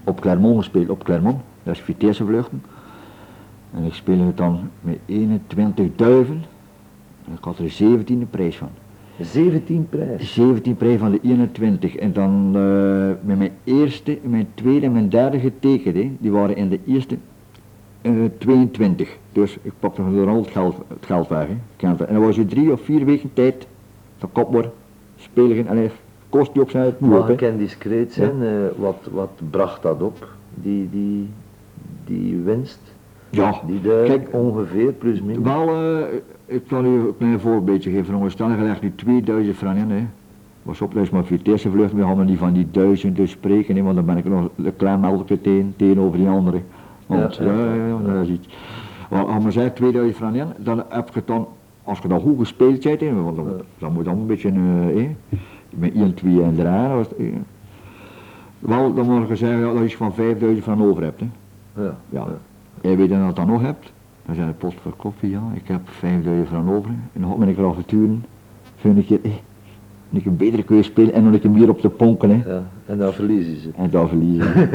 [0.04, 2.64] op Clermont gespeeld, op Clermont, dat is Vitesse vluchten.
[3.74, 6.44] En ik speel het dan met 21 duiven.
[7.28, 8.70] En ik had er 17e prijs van.
[9.20, 10.34] 17 prijs.
[10.34, 11.96] 17 prijs van de 21.
[11.96, 16.56] En dan eh, met mijn eerste, mijn tweede en mijn derde getekend, hè, die waren
[16.56, 17.18] in de eerste
[18.04, 19.18] eh, 22.
[19.32, 21.48] Dus ik pakte al het geld, het geld weg.
[21.48, 21.88] Hè.
[22.06, 23.68] En dan was je drie of vier weken tijd,
[24.18, 24.70] dan kop maar,
[25.16, 25.92] spelen en
[26.30, 28.42] kost je ook zijn het Mag ik en discreet zijn?
[28.42, 31.30] eh, wat, wat bracht dat op, die, die,
[32.06, 32.80] die winst?
[33.30, 35.44] Ja, Die kijk, ongeveer, plus min.
[35.44, 36.06] wel, eh,
[36.46, 38.14] ik kan u een klein voorbeeldje geven.
[38.14, 39.90] Jongens, stel je legt nu 2000 frank in.
[39.92, 40.06] Hè.
[40.64, 43.96] Was op, is maar Vitesse vlucht, we gaan niet van die duizenden spreken, hè, want
[43.96, 46.62] dan ben ik nog een klein meldje tegen, tegenover die andere.
[47.06, 48.48] Want, Ja, ja, ja, dat is iets.
[49.10, 51.48] Maar als men zegt 2000 frank in, dan heb je dan,
[51.84, 55.10] als je dan goed gespeeld hè, want dan, dan moet dan een beetje, eh,
[55.70, 57.26] met 1, 2 en 3, dan was het, eh,
[58.60, 61.20] wel, dan moet je zeggen ja, dat je van 5000 van over hebt.
[61.20, 61.28] Hè.
[61.84, 61.96] Ja.
[62.10, 62.26] Ja.
[62.82, 63.92] En weet je dat dan nog hebt?
[64.26, 65.42] Dan zijn de post voor koffie, ja.
[65.54, 66.90] Ik heb 5000 van over.
[67.14, 68.26] En dan men ik al geturen.
[68.76, 69.32] Vind ik je, eh,
[70.10, 72.54] ik een betere je spelen en dan ik hem hier op de ponken, hè.
[72.54, 73.70] Ja, en dan verliezen ze.
[73.76, 74.54] En dan verliezen.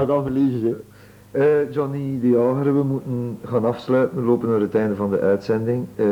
[0.00, 0.80] Ja, dan verliezen ze.
[1.30, 4.16] Eh, Johnny de Jager, we moeten gaan afsluiten.
[4.18, 5.86] We lopen naar het einde van de uitzending.
[5.94, 6.06] Eh,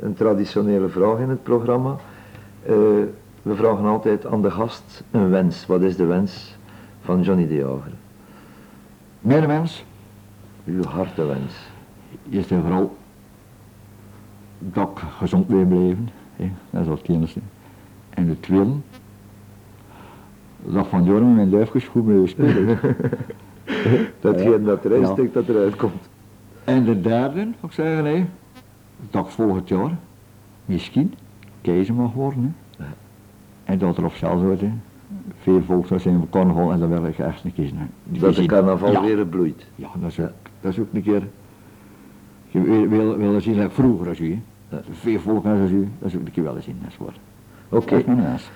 [0.00, 1.96] een traditionele vraag in het programma.
[2.62, 2.74] Eh,
[3.42, 5.66] we vragen altijd aan de gast een wens.
[5.66, 6.56] Wat is de wens
[7.00, 7.92] van Johnny de Jager?
[9.20, 9.84] Mijn mens,
[10.64, 11.54] Uw hartewens.
[12.30, 12.96] eerst en vooral
[14.58, 16.08] dat ik gezond weer blijven.
[16.36, 16.50] Hè.
[16.70, 17.36] Dat is al het.
[18.10, 18.72] En de tweede,
[20.64, 22.78] dat van Jorm mijn duifjes goed mee spelen.
[24.20, 25.12] Datgene dat erin Ja.
[25.12, 26.08] steekt, dat eruit komt.
[26.64, 28.26] En de derde, zou ik zeggen, hè,
[29.10, 29.98] dat volgend jaar
[30.64, 31.14] misschien
[31.60, 32.56] keizer mag worden.
[32.76, 32.84] Hè.
[33.64, 34.72] En dat er op zelfs wordt, hè,
[35.38, 37.52] veel volk zou zijn op carnaval en dan wil ik echt een.
[38.04, 39.66] Die Dat de carnaval ja, weer bloeit.
[39.74, 40.30] Ja, dat is, ook,
[40.60, 41.22] dat is ook een keer.
[42.48, 44.40] Je wil, wil, zien, like vroeger als u,
[44.90, 47.20] veel volk als u, dat is ook een keer wel eens zien, dat is.
[47.68, 48.04] Oké.
[48.04, 48.50] Dat.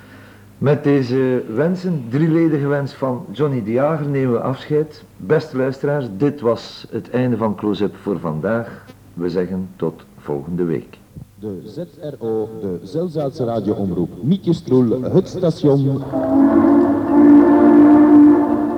[0.61, 5.05] Met deze wensen, drieledige wens van Johnny de Jager, nemen we afscheid.
[5.17, 8.85] Beste luisteraars, dit was het einde van Close-Up voor vandaag.
[9.15, 10.99] We zeggen tot volgende week.
[11.39, 16.03] De ZRO, de Zelzaatse radioomroep Mietje Stroel, het station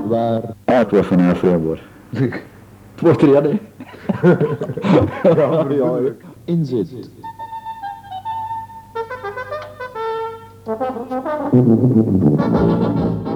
[0.09, 1.81] waar haar voor.
[2.11, 3.61] Het wordt er, ja, nee.
[6.45, 7.11] in zit.
[10.65, 11.51] Thank
[13.27, 13.32] you.